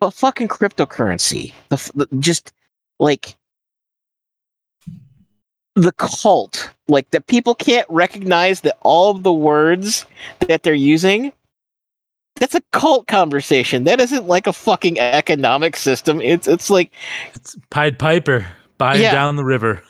[0.00, 2.52] but fucking cryptocurrency, the, the just
[2.98, 3.36] like
[5.76, 10.04] the cult, like that people can't recognize that all of the words
[10.48, 11.32] that they're using
[12.36, 13.84] that's a cult conversation.
[13.84, 16.20] That isn't like a fucking economic system.
[16.20, 16.90] It's it's like
[17.34, 18.46] it's Pied Piper
[18.78, 19.12] buying yeah.
[19.12, 19.82] down the river.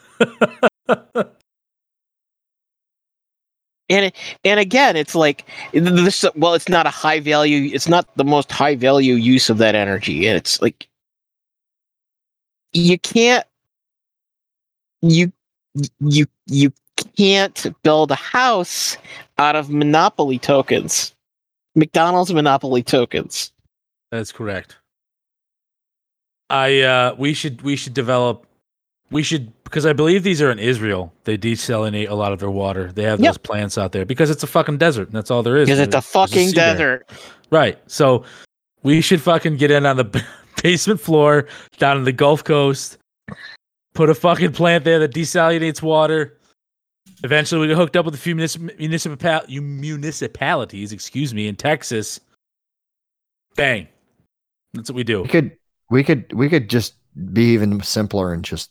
[3.89, 4.11] and
[4.43, 6.25] and again, it's like this.
[6.35, 7.71] Well, it's not a high value.
[7.73, 10.27] It's not the most high value use of that energy.
[10.27, 10.87] And it's like
[12.73, 13.45] you can't
[15.01, 15.31] you
[15.99, 16.71] you you
[17.17, 18.97] can't build a house
[19.37, 21.15] out of monopoly tokens
[21.75, 23.51] McDonald's Monopoly tokens.
[24.11, 24.77] That's correct.
[26.49, 28.45] I uh we should we should develop
[29.11, 31.13] we should because I believe these are in Israel.
[31.23, 32.91] They desalinate a lot of their water.
[32.91, 33.33] They have yep.
[33.33, 35.67] those plants out there because it's a fucking desert and that's all there is.
[35.67, 37.09] Because it's a fucking a desert.
[37.51, 37.79] Right.
[37.87, 38.23] So
[38.83, 40.25] we should fucking get in on the
[40.63, 41.47] basement floor
[41.77, 42.97] down in the Gulf Coast.
[43.93, 46.37] Put a fucking plant there that desalinates water.
[47.23, 52.19] Eventually, we get hooked up with a few municip- municipal- municipalities, excuse me, in Texas.
[53.55, 53.87] Bang.
[54.73, 55.21] That's what we do.
[55.21, 55.57] We could,
[55.89, 56.95] we could, we could just
[57.31, 58.69] be even simpler and just,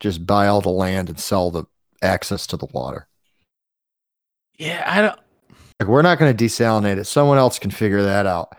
[0.00, 1.64] just buy all the land and sell the
[2.02, 3.08] access to the water.
[4.58, 5.18] Yeah, I don't.
[5.80, 7.04] Like, we're not going to desalinate it.
[7.04, 8.56] Someone else can figure that out.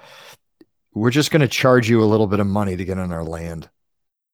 [0.94, 3.24] We're just going to charge you a little bit of money to get on our
[3.24, 3.70] land.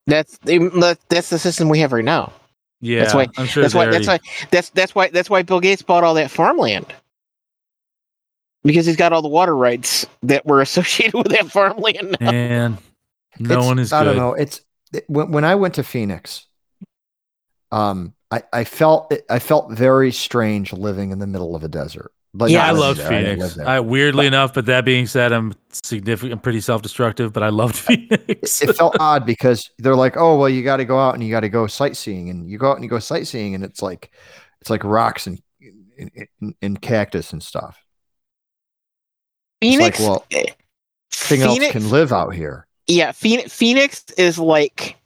[0.05, 2.33] That's that's the system we have right now.
[2.81, 3.27] Yeah, that's why.
[3.37, 3.85] I'm sure that's why.
[3.85, 4.05] Already...
[4.05, 4.47] That's why.
[4.51, 5.09] That's that's why.
[5.09, 6.93] That's why Bill Gates bought all that farmland
[8.63, 12.17] because he's got all the water rights that were associated with that farmland.
[12.19, 12.31] Now.
[12.31, 12.77] And
[13.39, 13.93] no it's, one is.
[13.93, 14.05] I good.
[14.05, 14.33] don't know.
[14.33, 14.61] It's
[14.93, 16.47] it, when when I went to Phoenix.
[17.73, 22.11] Um, I I felt I felt very strange living in the middle of a desert.
[22.35, 23.59] But yeah, I love Phoenix.
[23.59, 27.31] I, I, weirdly enough, but that being said, I'm significant, pretty self-destructive.
[27.31, 28.61] But I loved Phoenix.
[28.61, 31.23] it, it felt odd because they're like, "Oh, well, you got to go out and
[31.23, 33.81] you got to go sightseeing," and you go out and you go sightseeing, and it's
[33.81, 34.11] like,
[34.61, 35.41] it's like rocks and
[36.61, 37.83] and, cactus and stuff.
[39.61, 42.67] Phoenix, like, well, nothing else can live out here.
[42.87, 44.97] Yeah, Phoenix, Phoenix is like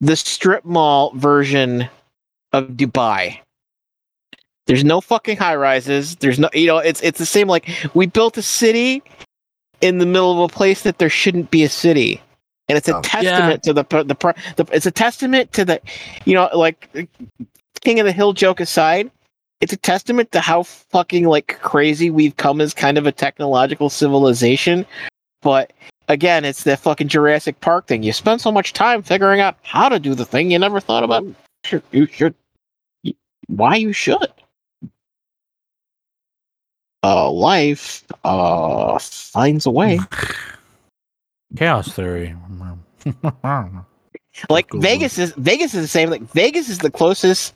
[0.00, 1.88] the strip mall version
[2.52, 3.38] of Dubai.
[4.66, 6.16] There's no fucking high rises.
[6.16, 7.48] There's no, you know, it's it's the same.
[7.48, 9.02] Like we built a city
[9.80, 12.20] in the middle of a place that there shouldn't be a city,
[12.68, 13.72] and it's a oh, testament yeah.
[13.72, 15.80] to the, the the it's a testament to the,
[16.24, 16.88] you know, like
[17.80, 19.10] King of the Hill joke aside,
[19.60, 23.90] it's a testament to how fucking like crazy we've come as kind of a technological
[23.90, 24.86] civilization.
[25.42, 25.72] But
[26.08, 28.02] again, it's that fucking Jurassic Park thing.
[28.02, 31.04] You spend so much time figuring out how to do the thing you never thought
[31.04, 31.24] about.
[31.92, 32.34] You should.
[33.46, 34.32] Why you should
[37.02, 39.98] uh, life uh, finds a way.
[41.56, 42.36] Chaos theory.
[44.48, 46.10] like Vegas is Vegas is the same.
[46.10, 47.54] Like Vegas is the closest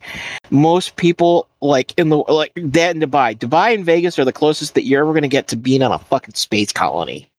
[0.51, 3.39] most people like in the like that in Dubai.
[3.39, 5.99] Dubai and Vegas are the closest that you're ever gonna get to being on a
[5.99, 7.31] fucking space colony.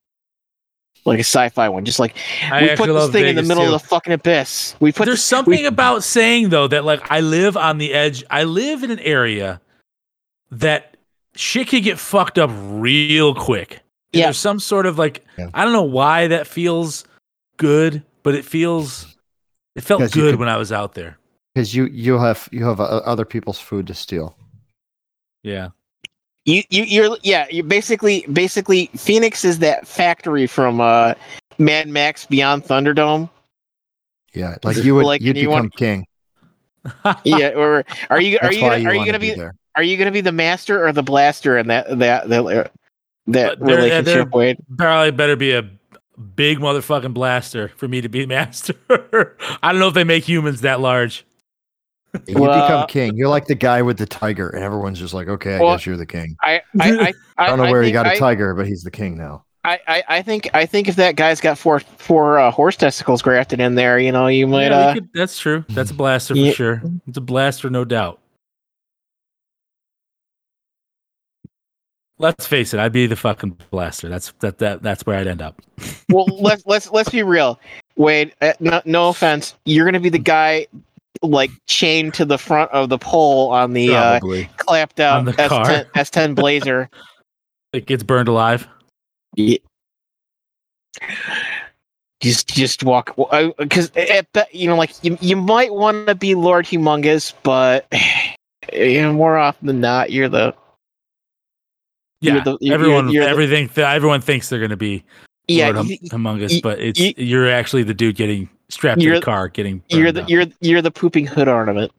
[1.05, 3.63] Like a sci-fi one, just like I we put this thing Vegas in the middle
[3.65, 3.75] too.
[3.75, 4.75] of the fucking abyss.
[4.79, 7.93] We put there's this, something we, about saying though that like I live on the
[7.93, 8.23] edge.
[8.31, 9.61] I live in an area
[10.49, 10.97] that
[11.35, 13.81] shit could get fucked up real quick.
[14.13, 14.25] yeah.
[14.25, 15.49] There's some sort of like yeah.
[15.53, 17.05] I don't know why that feels
[17.57, 19.15] good, but it feels
[19.75, 21.19] it felt good could, when I was out there.
[21.53, 24.35] Because you you have you have uh, other people's food to steal.
[25.43, 25.69] Yeah.
[26.45, 31.15] You you you're yeah you're basically basically Phoenix is that factory from uh
[31.57, 33.29] Mad Max Beyond Thunderdome.
[34.33, 36.05] Yeah, like you would like, you'd you become want, king.
[37.23, 39.41] yeah, or are you are you gonna, you are you gonna be, be
[39.75, 42.71] are you going to be the master or the blaster in that that that,
[43.27, 44.31] that relationship?
[44.31, 45.69] Wade, probably better be a
[46.35, 48.75] big motherfucking blaster for me to be master.
[49.61, 51.24] I don't know if they make humans that large.
[52.27, 53.15] You well, become king.
[53.15, 55.85] You're like the guy with the tiger, and everyone's just like, "Okay, I well, guess
[55.85, 58.67] you're the king." I I, I, I don't know where he got a tiger, but
[58.67, 59.45] he's the king now.
[59.65, 63.23] I, I, I think I think if that guy's got four four uh, horse testicles
[63.23, 64.67] grafted in there, you know, you might.
[64.67, 65.65] Yeah, uh, could, that's true.
[65.69, 66.51] That's a blaster for yeah.
[66.51, 66.83] sure.
[67.07, 68.19] It's a blaster, no doubt.
[72.17, 74.07] Let's face it, I'd be the fucking blaster.
[74.07, 75.61] That's that that that's where I'd end up.
[76.09, 77.59] well, let's let's let's be real.
[77.97, 80.67] Wade, uh, no, no offense, you're gonna be the guy
[81.21, 84.49] like chained to the front of the pole on the uh, Probably.
[84.57, 85.65] clapped out On the car.
[85.65, 86.89] S10, S10 Blazer.
[87.73, 88.67] It gets burned alive.
[89.35, 89.57] Yeah.
[92.21, 93.13] Just just walk
[93.57, 93.91] because
[94.51, 97.85] you know like you, you might want to be Lord Humungus, but
[98.73, 100.55] you know, more often than not you're the
[102.21, 105.03] Yeah, You're the- you're- everyone, you're the- everything, th- everyone thinks they're going to be
[105.47, 109.05] yeah Lord hum- Humungus, you- but it's you- you're actually the dude getting strapped to
[109.05, 109.83] You're- the car, getting.
[109.89, 110.29] you're the up.
[110.29, 111.91] you're you're the pooping hood ornament.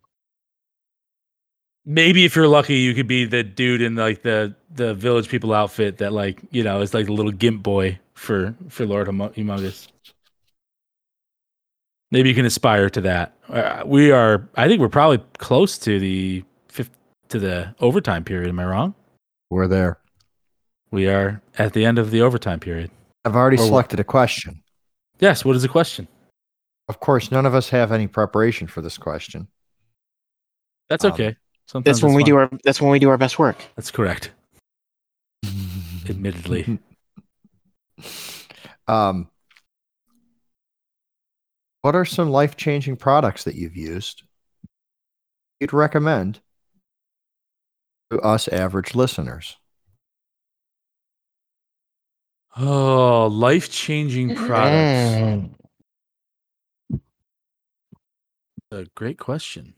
[1.85, 5.53] Maybe if you're lucky, you could be the dude in like the the village people
[5.55, 9.87] outfit that like you know is like the little gimp boy for for Lord Humungus.
[12.11, 13.35] Maybe you can aspire to that.
[13.49, 14.49] Uh, we are.
[14.57, 16.91] I think we're probably close to the fifth
[17.29, 18.49] to the overtime period.
[18.49, 18.95] Am I wrong?
[19.51, 19.99] We're there.
[20.91, 22.91] We are at the end of the overtime period.
[23.25, 23.67] I've already Or what?
[23.69, 24.63] selected a question.
[25.21, 25.45] Yes.
[25.45, 26.07] What is the question?
[26.89, 29.49] Of course, none of us have any preparation for this question.
[30.89, 31.37] That's Um, okay.
[31.67, 32.27] Sometimes That's when we fun.
[32.27, 33.57] do our that's when we do our best work.
[33.75, 34.31] That's correct.
[36.09, 36.79] Admittedly.
[38.87, 39.29] um,
[41.83, 44.23] what are some life changing products that you've used
[45.59, 46.41] you'd recommend
[48.11, 49.57] to us average listeners?
[52.57, 55.19] Oh, life changing products.
[55.21, 55.51] Mm.
[58.71, 59.75] A great question.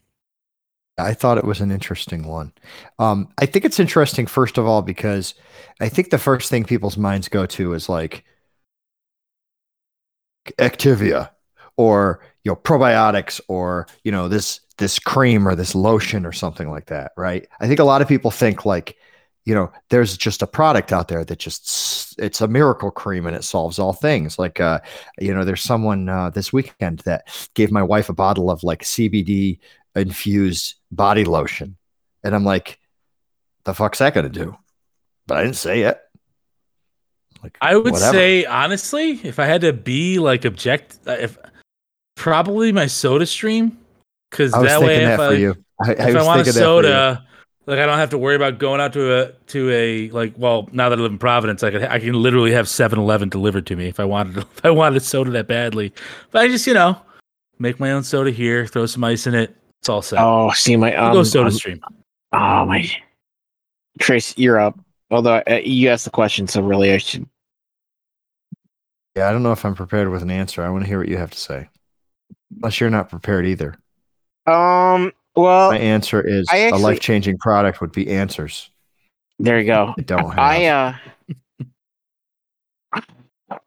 [0.98, 2.52] I thought it was an interesting one.
[2.98, 5.34] Um, I think it's interesting, first of all, because
[5.80, 8.24] I think the first thing people's minds go to is like
[10.58, 11.30] Activia
[11.76, 16.70] or you know probiotics or you know this this cream or this lotion or something
[16.70, 17.46] like that, right?
[17.60, 18.96] I think a lot of people think like
[19.48, 23.34] you know there's just a product out there that just it's a miracle cream and
[23.34, 24.38] it solves all things.
[24.38, 24.80] Like uh,
[25.18, 28.82] you know, there's someone uh, this weekend that gave my wife a bottle of like
[28.82, 29.58] CBD
[29.96, 31.78] infused body lotion.
[32.22, 32.78] And I'm like,
[33.64, 34.54] the fuck's that gonna do?
[35.26, 35.98] But I didn't say it.
[37.42, 38.12] Like I would whatever.
[38.12, 41.38] say honestly, if I had to be like object, uh, if
[42.16, 43.78] probably my SodaStream,
[44.30, 45.56] because I that way that if I you.
[45.80, 47.27] I, if I, want a thinking that soda,
[47.68, 50.32] like I don't have to worry about going out to a to a like.
[50.38, 53.66] Well, now that I live in Providence, I could I can literally have 7-Eleven delivered
[53.66, 55.92] to me if I wanted if I wanted a soda that badly.
[56.30, 56.98] But I just you know
[57.58, 59.54] make my own soda here, throw some ice in it.
[59.80, 60.18] It's all set.
[60.18, 61.80] Oh, see my I'll um, go Soda um, Stream.
[62.32, 62.90] Oh my,
[63.98, 64.78] Trace, you're up.
[65.10, 67.28] Although uh, you asked the question, so really I should.
[69.14, 70.62] Yeah, I don't know if I'm prepared with an answer.
[70.62, 71.68] I want to hear what you have to say.
[72.56, 73.74] Unless you're not prepared either.
[74.46, 75.12] Um.
[75.42, 78.70] Well, My answer is I a actually- life changing product would be answers.
[79.38, 79.94] there you go.
[79.96, 80.38] I don't have.
[80.38, 80.94] I uh.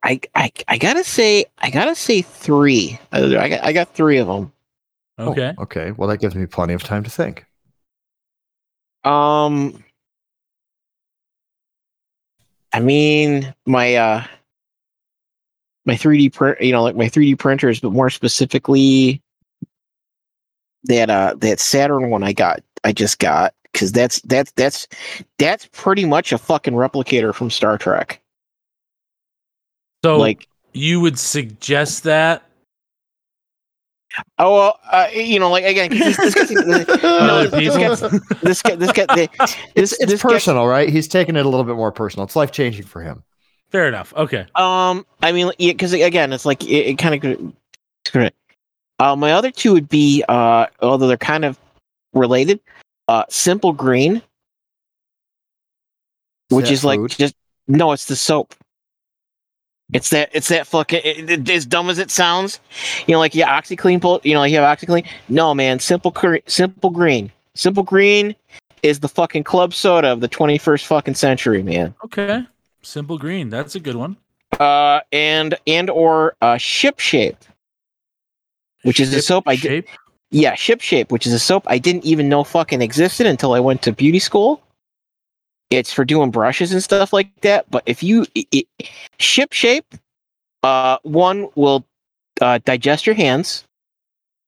[0.04, 3.00] I, I I gotta say I gotta say three.
[3.12, 4.52] I got I got three of them.
[5.18, 5.54] Oh, Okay.
[5.60, 5.92] okay.
[5.92, 7.46] Well, that gives me plenty of time to think.
[9.04, 9.84] Um,
[12.74, 14.24] I mean, my uh,
[15.86, 19.22] my 3D print, you know, like my 3D printers, but more specifically,
[20.86, 24.88] that uh, that Saturn one I got, I just got because that's that's that's
[25.38, 28.22] that's pretty much a fucking replicator from Star Trek.
[30.04, 32.44] So like, you would suggest that
[34.40, 38.02] oh, well, uh, you know, like again, this, this, gets- no, this gets
[38.42, 40.90] this guy, this guy, this It's, it's personal, right?
[40.90, 42.26] He's taking it a little bit more personal.
[42.26, 43.24] It's life changing for him.
[43.72, 44.14] Fair enough.
[44.16, 44.46] Okay.
[44.56, 47.54] Um, I mean, yeah, because again, it's like it, it kind of.
[49.02, 51.60] Uh, my other two would be, uh, although they're kind of
[52.14, 52.60] related,
[53.08, 54.22] uh, Simple Green,
[56.50, 57.36] which that is like just
[57.68, 58.54] no, it's the soap.
[59.94, 62.60] It's that it's that fucking it, it- as dumb as it sounds.
[63.08, 65.06] You know, like yeah, OxiClean, pull- you know, you have OxiClean.
[65.30, 66.14] No, man, Simple
[66.48, 68.36] Simple Green, Simple Green
[68.84, 71.94] is the fucking club soda of the 21st fucking century, man.
[72.06, 72.44] Okay.
[72.82, 73.50] Simple green.
[73.50, 74.18] That's a good one.
[74.60, 77.38] uh, and and or uh, Ship Shape,
[78.84, 79.62] which is a Ship soap I did.
[79.62, 79.88] shape.
[80.32, 83.60] Yeah, Ship Shape, which is a soap I didn't even know fucking existed until I
[83.60, 84.62] went to beauty school.
[85.70, 87.70] It's for doing brushes and stuff like that.
[87.72, 88.68] But if you it, it,
[89.20, 89.86] Ship Shape,
[90.64, 91.86] uh, one will
[92.42, 93.64] uh, digest your hands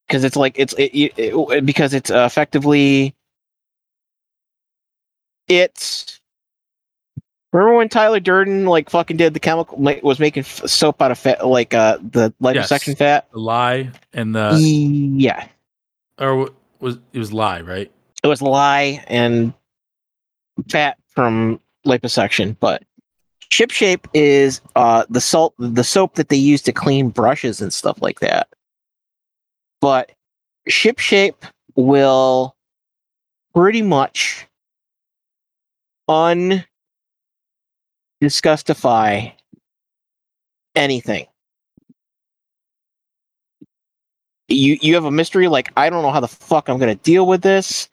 [0.08, 3.14] because it's like it's it, it, it- because it's uh, effectively
[5.48, 6.20] it's
[7.54, 11.46] Remember when Tyler Durden like fucking did the chemical was making soap out of fat
[11.48, 12.98] like uh the liposuction Yes.
[12.98, 13.32] fat?
[13.32, 15.48] The lie and the yeah,
[16.20, 16.50] or
[16.80, 17.92] was it was lie, right?
[18.24, 19.54] it was lie and
[20.70, 22.84] fat from liposuction, but
[23.52, 27.72] Ship Shape is uh, the salt, the soap that they use to clean brushes and
[27.72, 28.48] stuff like that.
[29.82, 30.12] But
[30.68, 32.56] Ship Shape will
[33.54, 34.48] pretty much
[38.24, 39.34] undisgustify
[40.76, 41.26] anything.
[44.50, 47.26] You you have a mystery like I don't know how the fuck I'm gonna deal
[47.26, 47.90] with this.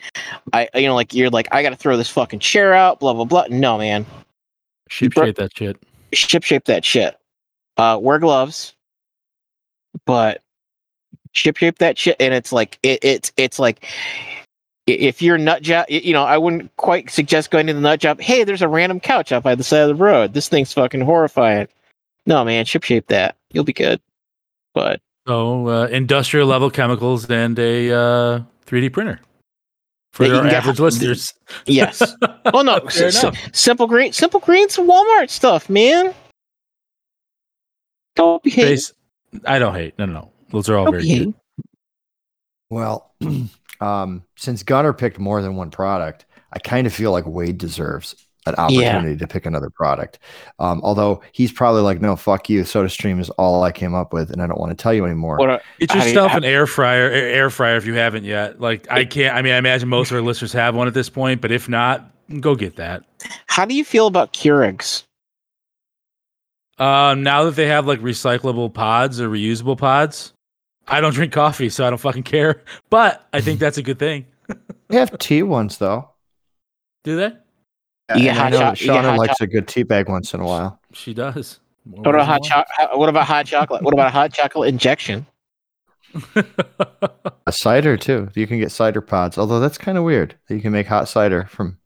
[0.52, 3.00] I you know like you're like I gotta throw this fucking chair out.
[3.00, 3.44] Blah blah blah.
[3.50, 4.04] No man,
[4.88, 5.76] Ship shape that shit.
[6.12, 7.16] ship shape that shit.
[7.76, 8.74] Uh, wear gloves,
[10.04, 10.42] but
[11.32, 12.16] ship shape that shit.
[12.18, 13.86] And it's like it, it's it's like
[14.92, 18.20] if you're nut job, you know, I wouldn't quite suggest going to the nut job.
[18.20, 20.34] Hey, there's a random couch out by the side of the road.
[20.34, 21.68] This thing's fucking horrifying.
[22.26, 23.36] No man, ship shape that.
[23.52, 24.00] You'll be good.
[24.74, 29.20] But So uh, industrial level chemicals and a uh, 3D printer
[30.12, 31.34] for your you our can get- average listeners.
[31.66, 32.02] yes.
[32.52, 36.14] Oh no, Fair s- s- simple green, simple greens, Walmart stuff, man.
[38.16, 38.72] Don't be hating.
[38.72, 38.92] Base-
[39.46, 39.96] I don't hate.
[39.98, 40.32] No, no, no.
[40.50, 41.34] Those are all Don't very good.
[42.70, 43.12] Well,
[43.80, 48.14] um, since Gunner picked more than one product, I kind of feel like Wade deserves
[48.46, 50.18] an opportunity to pick another product.
[50.58, 52.62] Um, although he's probably like, no, fuck you.
[52.62, 55.36] SodaStream is all I came up with, and I don't want to tell you anymore.
[55.36, 57.84] What a- Get How do you- yourself how- an air fryer, air air fryer if
[57.86, 58.58] you haven't yet.
[58.60, 59.36] Like I can't.
[59.36, 61.68] I mean, I imagine most of our listeners have one at this point, but if
[61.68, 63.04] not, go get that.
[63.46, 65.04] how do you feel about Keurigs?
[66.78, 70.32] Um, now that they have like recyclable pods or reusable pods,
[70.90, 72.62] I don't drink coffee, so I don't fucking care.
[72.90, 74.26] But I think that's a good thing.
[74.88, 76.10] They have tea ones though.
[77.04, 77.32] Do they?
[78.16, 79.84] Yeah, get I hot know cho- that you get Shauna hot likes a good tea
[79.84, 80.80] bag once in a while.
[80.92, 81.60] She does.
[81.86, 82.98] More What about hot reason chocolate?
[82.98, 83.82] What about hot chocolate?
[83.82, 85.26] What about a hot chocolate injection?
[87.46, 88.28] A cider too.
[88.34, 90.36] You can get cider pods, although that's kind of weird.
[90.48, 91.78] that You can make hot cider from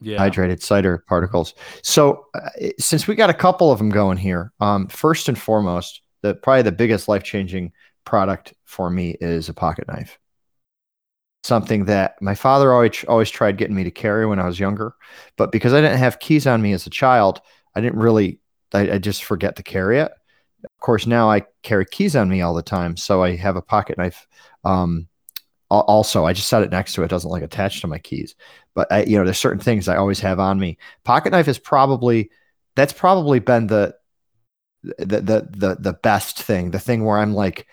[0.00, 0.18] yeah.
[0.18, 1.54] hydrated cider particles.
[1.82, 6.02] So, uh, since we got a couple of them going here, um, first and foremost,
[6.22, 7.72] the probably the biggest life changing
[8.04, 10.18] product for me is a pocket knife.
[11.42, 14.94] Something that my father always always tried getting me to carry when I was younger,
[15.36, 17.40] but because I didn't have keys on me as a child,
[17.74, 18.40] I didn't really.
[18.72, 20.10] I, I just forget to carry it.
[20.64, 23.62] Of course, now I carry keys on me all the time, so I have a
[23.62, 24.26] pocket knife.
[24.64, 25.06] Um,
[25.70, 28.34] also, I just set it next to it; doesn't like attach to my keys
[28.74, 30.78] but I, you know, there's certain things I always have on me.
[31.04, 32.30] Pocket knife is probably
[32.76, 33.94] that's probably been the
[34.82, 37.66] the the the, the best thing, the thing where I'm like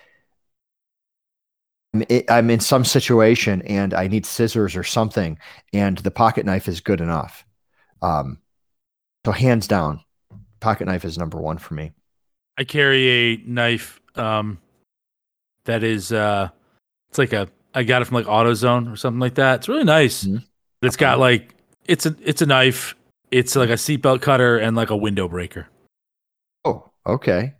[2.29, 5.37] I'm in some situation and I need scissors or something,
[5.73, 7.45] and the pocket knife is good enough.
[8.01, 8.37] Um,
[9.25, 10.01] so hands down,
[10.61, 11.91] pocket knife is number one for me.
[12.57, 14.59] I carry a knife um
[15.65, 16.49] that is uh
[17.09, 19.59] it's like a I got it from like AutoZone or something like that.
[19.59, 20.25] It's really nice.
[20.25, 20.43] Mhm.
[20.81, 21.55] It's got like
[21.85, 22.95] it's a it's a knife.
[23.31, 25.67] It's like a seatbelt cutter and like a window breaker.
[26.65, 27.53] Oh, okay.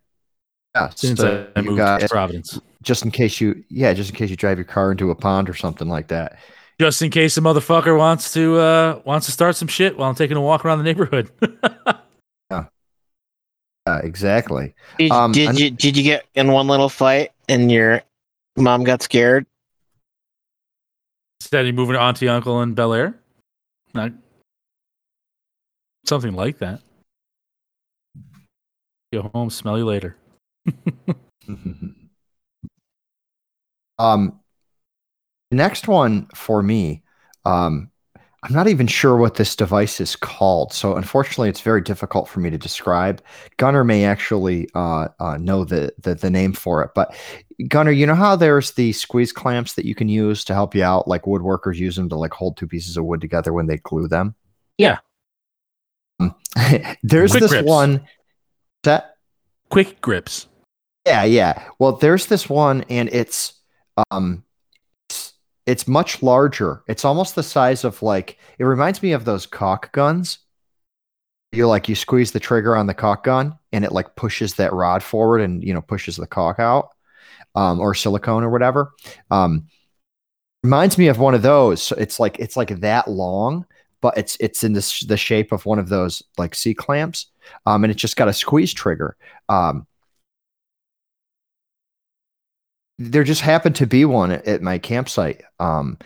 [0.76, 2.60] Yeah, Since so I moved got to Providence.
[2.82, 5.50] Just in case you, yeah, just in case you drive your car into a pond
[5.50, 6.40] or something like that.
[6.80, 10.16] Just in case the motherfucker wants to uh wants to start some shit while I'm
[10.16, 11.30] taking a walk around the neighborhood.
[13.88, 14.76] Yeah, exactly.
[15.00, 18.04] Did, Um, did you did you get in one little fight and your
[18.56, 19.46] mom got scared?
[21.40, 23.20] Instead of moving to Auntie Uncle in Bel Air?
[23.96, 24.12] Not
[26.06, 26.82] something like that.
[29.12, 30.16] Go home, smell you later.
[34.00, 34.40] um,
[35.50, 37.04] the next one for me,
[37.46, 37.90] um,
[38.44, 40.74] I'm not even sure what this device is called.
[40.74, 43.22] So unfortunately, it's very difficult for me to describe.
[43.58, 47.16] Gunner may actually uh, uh, know the, the the name for it, but
[47.68, 50.84] Gunner, you know how there's the squeeze clamps that you can use to help you
[50.84, 53.78] out, like woodworkers use them to like hold two pieces of wood together when they
[53.78, 54.34] glue them.
[54.80, 54.98] Yeah.
[56.20, 56.34] Um,
[57.04, 57.68] there's Quick this grips.
[57.68, 58.08] one
[58.84, 59.18] that
[59.70, 60.48] Quick grips.
[61.06, 61.70] yeah, yeah.
[61.78, 63.54] Well, there's this one, and it's
[64.12, 64.44] um,
[65.10, 65.34] it's,
[65.66, 66.84] it's much larger.
[66.88, 70.40] It's almost the size of like it reminds me of those cock guns.
[71.52, 74.74] You like you squeeze the trigger on the cock gun, and it like pushes that
[74.74, 76.90] rod forward, and you know pushes the cock out,
[77.56, 78.92] um, or silicone or whatever.
[79.30, 79.68] Um,
[80.64, 81.92] reminds me of one of those.
[81.98, 83.66] It's like it's like that long,
[84.02, 87.28] but it's it's in this the shape of one of those like C clamps,
[87.66, 89.18] um, and it's just got a squeeze trigger.
[89.50, 89.88] Um,
[93.10, 95.98] there just happened to be one at, at my campsite um,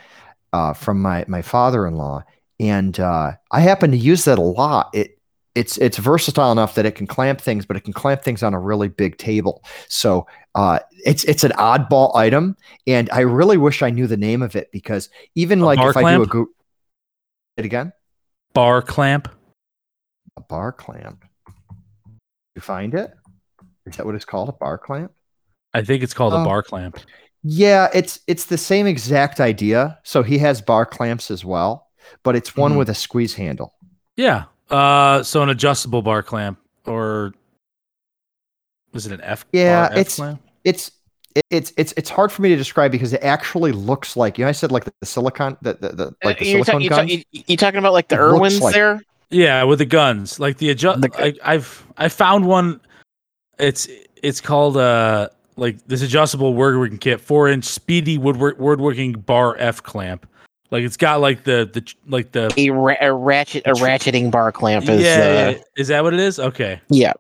[0.54, 2.24] uh, from my my father-in-law,
[2.60, 4.90] and uh, I happen to use that a lot.
[4.94, 5.20] It
[5.56, 8.54] it's it's versatile enough that it can clamp things, but it can clamp things on
[8.54, 9.64] a really big table.
[9.88, 12.58] So uh, it's it's an oddball item,
[12.88, 15.98] and I really wish I knew the name of it because even A like if
[15.98, 16.30] I do a clamp?
[16.30, 16.48] go-
[17.58, 17.94] it again,
[18.54, 19.30] Bar clamp.
[20.38, 21.24] A bar clamp.
[22.56, 23.14] You find it?
[23.86, 24.50] Is that what it's called?
[24.50, 25.12] A bar clamp?
[25.76, 26.46] I think it's called a Oh.
[26.46, 26.98] bar clamp.
[27.44, 30.00] Yeah, it's it's the same exact idea.
[30.04, 31.88] So he has bar clamps as well,
[32.24, 32.78] but it's one Mhm.
[32.80, 33.74] with a squeeze handle.
[34.16, 34.46] Yeah.
[34.72, 36.58] Uh, so an adjustable bar clamp,
[36.88, 37.34] or
[38.94, 39.46] is it an F?
[39.52, 40.42] Yeah, bar F it's- clamp?
[40.64, 40.92] It's
[41.52, 44.50] it's it's it's hard for me to describe because it actually looks like you know
[44.50, 46.82] I said like the, the silicon the, the, the like the Uh, you're, ta- silicone
[46.82, 47.12] you ta- guns.
[47.12, 49.02] you- you talking about like the It Irwins like- there?
[49.30, 51.02] Yeah, with the guns, like the adjust.
[51.02, 52.80] The I, I've I found one.
[53.60, 53.88] It's
[54.24, 59.82] it's called uh like this adjustable woodworking kit, four inch speedy woodwork woodworking bar F
[59.84, 60.28] clamp.
[60.72, 64.52] Like it's got like the the like the A, ra- a ratchet, a ratcheting bar
[64.52, 65.02] clamp is.
[65.02, 65.58] yeah, uh, yeah.
[65.78, 66.40] Is that what it is?
[66.40, 66.82] Okay.
[66.90, 67.14] yeah.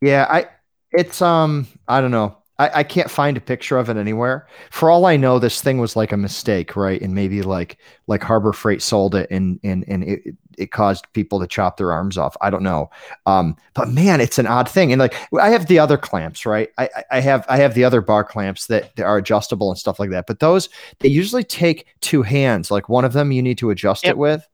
[0.00, 0.46] Yeah, I
[0.92, 2.36] it's um I don't know.
[2.58, 4.46] I, I can't find a picture of it anywhere.
[4.70, 7.00] For all I know, this thing was like a mistake, right?
[7.02, 10.22] And maybe like like Harbor Freight sold it and and and it,
[10.56, 12.36] it caused people to chop their arms off.
[12.40, 12.90] I don't know.
[13.26, 14.92] Um, but man, it's an odd thing.
[14.92, 16.70] And like I have the other clamps, right?
[16.78, 19.98] I I- have I have the other bar clamps that, that are adjustable and stuff
[19.98, 20.26] like that.
[20.28, 20.68] But those
[21.00, 22.70] they usually take two hands.
[22.70, 24.10] Like one of them you need to adjust Yep.
[24.12, 24.46] it with.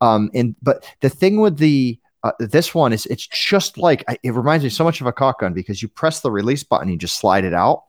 [0.00, 4.32] Um, and but the thing with the uh, this one is it's just like it
[4.32, 6.96] reminds me so much of a cock gun because you press the release button, you
[6.96, 7.84] just slide it out,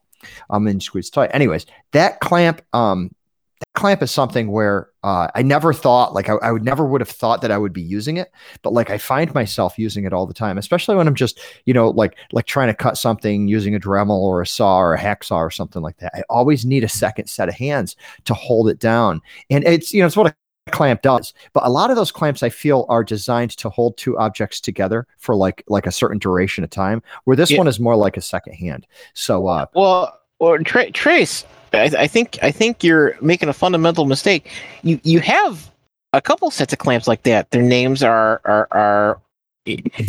[0.50, 1.32] um, and squeeze tight.
[1.34, 3.16] Anyways, that clamp, um,
[3.62, 7.00] that clamp is something where uh, I never thought like I, I would never would
[7.00, 8.30] have thought that I would be using it,
[8.62, 11.74] but like I find myself using it all the time, especially when I'm just you
[11.74, 15.00] know like like trying to cut something using a Dremel or a saw or a
[15.00, 16.12] hacksaw or something like that.
[16.14, 17.96] I always need a second set of hands
[18.26, 20.36] to hold it down, and it's you know it's what a
[20.76, 24.18] clamp does but a lot of those clamps i feel are designed to hold two
[24.18, 27.60] objects together for like like a certain duration of time where this Yeah.
[27.60, 32.08] one is more like a second hand so uh Well, well, Tra- Trace, I, I
[32.08, 34.50] think I think you're making a fundamental mistake.
[34.84, 35.72] You you have
[36.12, 37.52] a couple sets of clamps like that.
[37.52, 39.22] Their names are are are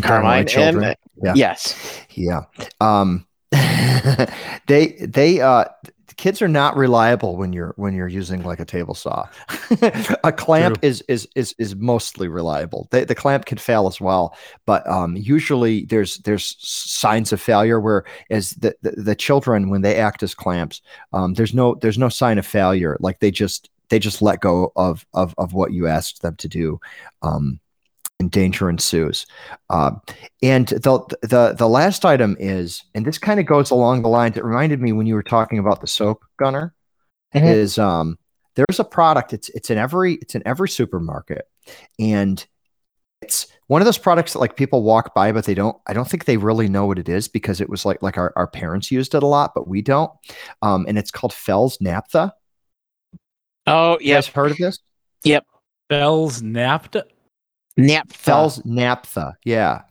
[0.03, 0.85] Carmine Children.
[0.85, 1.35] and Yeah.
[1.35, 1.75] yes.
[2.11, 2.43] yeah
[2.81, 3.25] um
[4.67, 5.65] they they uh
[6.17, 9.29] kids are not reliable when you're when you're using like a table saw.
[10.25, 12.89] A clamp is is is is mostly reliable.
[12.91, 17.81] The, the clamp can fail as well but um usually there's there's signs of failure
[17.81, 20.83] where as the, the the children when they act as clamps
[21.13, 22.97] um there's no there's no sign of failure.
[23.01, 26.49] Like they just they just let go of of of what you asked them to
[26.49, 26.81] do.
[27.23, 27.61] Um
[28.19, 29.27] and danger ensues
[29.69, 30.01] um
[30.43, 34.37] and the the the last item is, and this kind of goes along the lines.
[34.37, 36.75] It reminded me when you were talking about the soap gunner.
[37.35, 37.45] Mhm.
[37.45, 38.19] Is um
[38.55, 39.33] there's a product.
[39.33, 41.49] It's it's in every it's in every supermarket,
[41.99, 42.45] and
[43.23, 45.77] it's one of those products that like people walk by, but they don't.
[45.87, 48.33] I don't think they really know what it is because it was like like our,
[48.37, 50.11] our parents used it a lot, but we don't.
[50.63, 52.33] Um, and it's called Fels-Naptha.
[53.67, 54.79] Oh yes, heard of this?
[55.25, 55.45] Yep.
[55.89, 57.05] Bell's Napta.
[57.77, 58.15] Naphtha.
[58.17, 59.35] Fels-Naptha.
[59.45, 59.83] Yeah.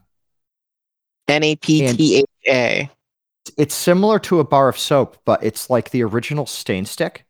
[1.27, 2.89] N a p t h a.
[3.57, 7.25] it's similar to a bar of soap, but it's like the original stain stick.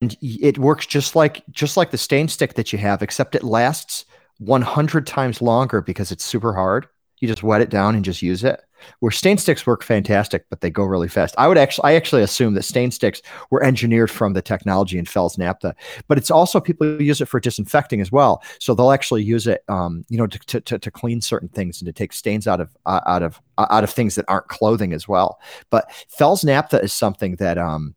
[0.00, 3.42] And it works just like just like the stain stick that you have, except it
[3.42, 4.04] lasts
[4.38, 6.86] 100 times longer because it's super hard.
[7.18, 8.60] You just wet it down and just use it.
[9.00, 11.34] Where stain sticks work fantastic, but they go really fast.
[11.38, 15.04] I would actually, I actually assume that stain sticks were engineered from the technology in
[15.04, 15.74] Fels-Naptha,
[16.06, 18.42] but it's also people use it for disinfecting as well.
[18.58, 21.86] So they'll actually use it, um, you know, to, to, to, clean certain things and
[21.86, 24.92] to take stains out of uh, out of uh, out of things that aren't clothing
[24.92, 25.38] as well.
[25.70, 27.94] But Fels-Naptha is something that um,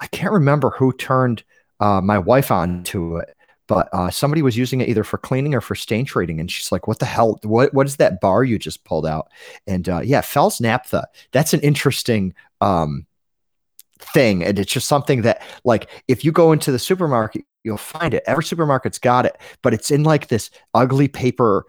[0.00, 1.44] I can't remember who turned
[1.80, 3.36] uh, my wife on to it,
[3.68, 6.72] but uh, somebody was using it either for cleaning or for stain treating, and she's
[6.72, 7.38] like, "What the hell?
[7.44, 9.28] What what is that bar you just pulled out?"
[9.66, 11.04] And uh, yeah, Fels-Naptha.
[11.30, 13.06] That's an interesting um,
[13.98, 18.14] thing, and it's just something that, like, if you go into the supermarket, you'll find
[18.14, 18.24] it.
[18.26, 21.66] Every supermarket's got it, but it's in like this ugly paper,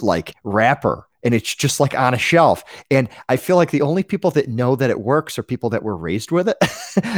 [0.00, 1.06] like wrapper.
[1.22, 2.64] And it's just like on a shelf.
[2.90, 5.82] And I feel like the only people that know that it works are people that
[5.82, 6.56] were raised with it.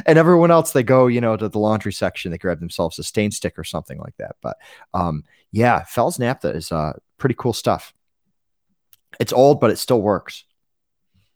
[0.07, 3.03] and everyone else, they go, you know, to the laundry section, they grab themselves a
[3.03, 4.37] stain stick or something like that.
[4.43, 4.57] But
[4.93, 7.95] um, yeah, Fels-Naptha is uh, pretty cool stuff.
[9.20, 10.45] It's old, but it still works.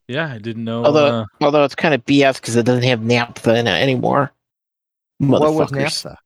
[0.08, 0.84] Yeah, I didn't know.
[0.84, 4.32] Although uh, although it's kind of BS because it doesn't have naphtha in it anymore.
[5.18, 6.16] What was naphtha?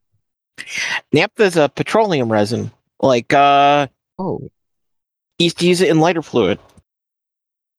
[1.12, 2.70] Naphtha is a petroleum resin.
[3.00, 3.86] Like uh,
[4.18, 4.50] Oh,
[5.44, 6.58] used to use it in lighter fluid.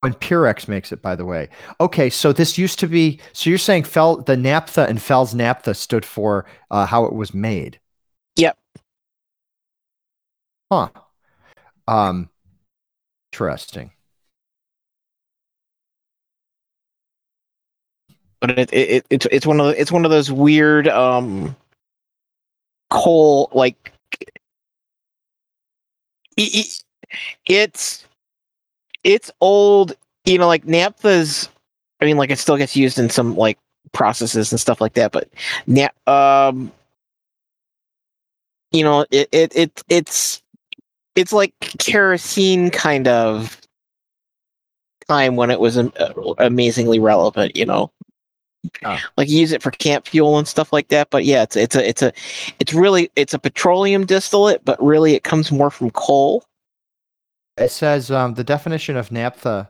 [0.03, 1.49] and Purex makes it, by the way.
[1.79, 3.19] Okay, so this used to be.
[3.33, 7.33] So you're saying Fel the naphtha and Fells Naphtha stood for uh, how it was
[7.33, 7.79] made.
[8.35, 8.57] Yep.
[10.71, 10.89] Huh.
[11.87, 12.29] Um.
[13.33, 13.91] Interesting.
[18.41, 21.55] but it, it, it it's it's one of the, it's one of those weird um
[22.89, 23.93] coal like
[26.37, 26.83] it-
[27.47, 28.05] it's
[29.03, 29.93] it's old.
[30.25, 31.49] You know, like naphtha's.
[32.01, 33.57] I mean, like it still gets used in some like
[33.91, 35.29] processes and stuff like that, but
[35.67, 36.71] na- um,
[38.71, 40.41] you know, it it, it it's
[41.15, 43.59] it's like kerosene kind of
[45.07, 47.55] time when it was am- uh, amazingly relevant.
[47.55, 47.91] You know,
[48.85, 48.97] Oh.
[49.17, 51.09] like you use it for camp fuel and stuff like that.
[51.09, 52.13] But yeah, it's it's a it's a
[52.59, 56.43] it's really it's a petroleum distillate, but really it comes more from coal.
[57.61, 59.69] It says um, the definition of naphtha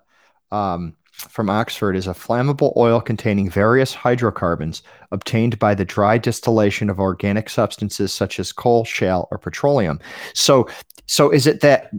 [0.51, 4.81] um, from Oxford is a flammable oil containing various hydrocarbons
[5.11, 9.99] obtained by the dry distillation of organic substances such as coal, shale, or petroleum.
[10.33, 10.67] So,
[11.07, 11.89] so is it that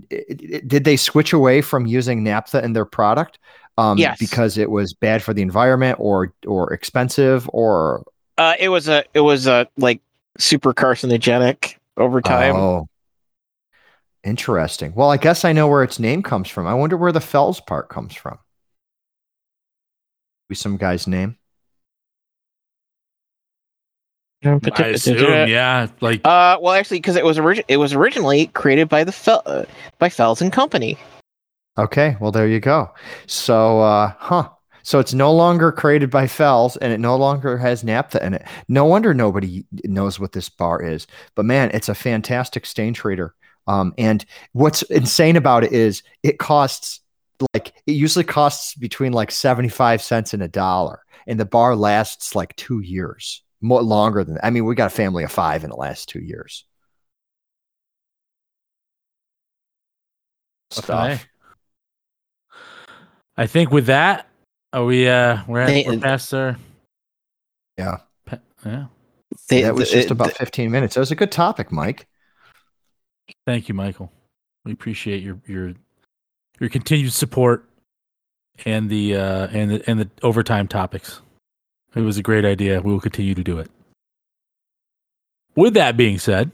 [0.66, 3.38] did they switch away from using naphtha in their product?
[3.78, 4.18] Um, Yes.
[4.18, 8.04] because it was bad for the environment, or or expensive, or
[8.36, 10.00] Uh, it was a it was a like
[10.38, 12.54] super carcinogenic over time.
[12.56, 12.88] Oh,
[14.24, 14.94] interesting.
[14.94, 16.66] Well, I guess I know where its name comes from.
[16.66, 18.38] I wonder where the Fels part comes from.
[20.48, 21.36] Be some guy's name.
[24.44, 25.86] I assume, yeah.
[26.00, 29.42] Like Uh, well, actually, because it was origi- it was originally created by the Fel-
[29.46, 29.64] uh,
[29.98, 30.98] by Fels and Company.
[31.78, 32.90] Okay, well there you go.
[33.26, 34.48] So, uh, huh.
[34.82, 38.44] So it's no longer created by Fells, and it no longer has naphtha in it.
[38.66, 41.06] No wonder nobody knows what this bar is.
[41.36, 43.34] But man, it's a fantastic stain trader.
[43.66, 47.00] Um, and what's insane about it is it costs
[47.54, 51.74] like it usually costs between like seventy five cents and a dollar, and the bar
[51.76, 54.38] lasts like two years, more longer than.
[54.42, 56.64] I mean, we got a family of five in the last two years.
[60.78, 61.20] Okay.
[63.36, 64.28] I think with that,
[64.72, 66.56] are we uh we're, at, They- we're past our
[67.78, 67.98] Yeah.
[68.24, 68.86] pa- yeah.
[69.48, 70.94] They- that was the- just about the- 15 minutes.
[70.94, 72.06] That was a good topic, Mike.
[73.46, 74.10] Thank you, Michael.
[74.64, 75.74] We appreciate your your
[76.60, 77.68] your continued support
[78.64, 81.20] and the uh and the and the overtime topics.
[81.94, 82.80] It was a great idea.
[82.80, 83.70] We will continue to do it.
[85.54, 86.50] With that being said,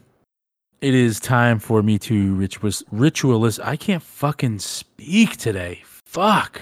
[0.80, 3.60] it is time for me to ritual ritualist.
[3.60, 5.82] I can't fucking speak today.
[5.84, 6.60] Fuck.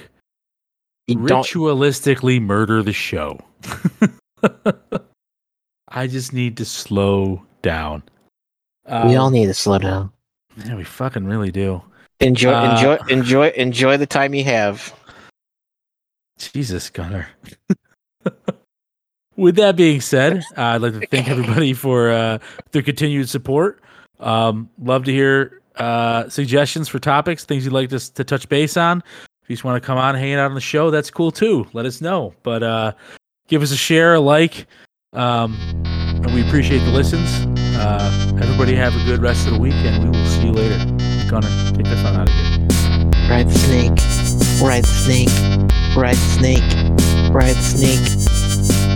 [1.07, 3.39] you don't Ritualistically murder the show.
[5.89, 8.03] I just need to slow down.
[8.89, 10.11] We Um, all need to slow down.
[10.65, 11.83] yeah, we fucking really do.
[12.21, 14.93] Enjoy, uh, enjoy, enjoy, enjoy the time you have.
[16.39, 17.29] Jesus, Gunner.
[19.37, 22.39] With that being said, uh, I'd like to thank everybody for uh,
[22.73, 23.83] their continued support.
[24.19, 28.79] Um, love to hear uh, suggestions for topics, things you'd like us to touch base
[28.79, 29.03] on.
[29.43, 31.67] If you just want to come on, hang out on the show, that's cool too.
[31.75, 32.33] Let us know.
[32.43, 32.93] But uh,
[33.49, 34.67] give us a share, a like,
[35.13, 35.55] um,
[35.85, 37.56] and we appreciate the listens.
[37.79, 40.79] Uh, everybody have a good rest of the week, and we will see you later.
[41.29, 42.67] Gunner, take us on out of here.
[43.29, 43.99] Ride the snake,
[44.61, 45.29] ride the snake,
[45.97, 48.96] ride the snake, ride the snake.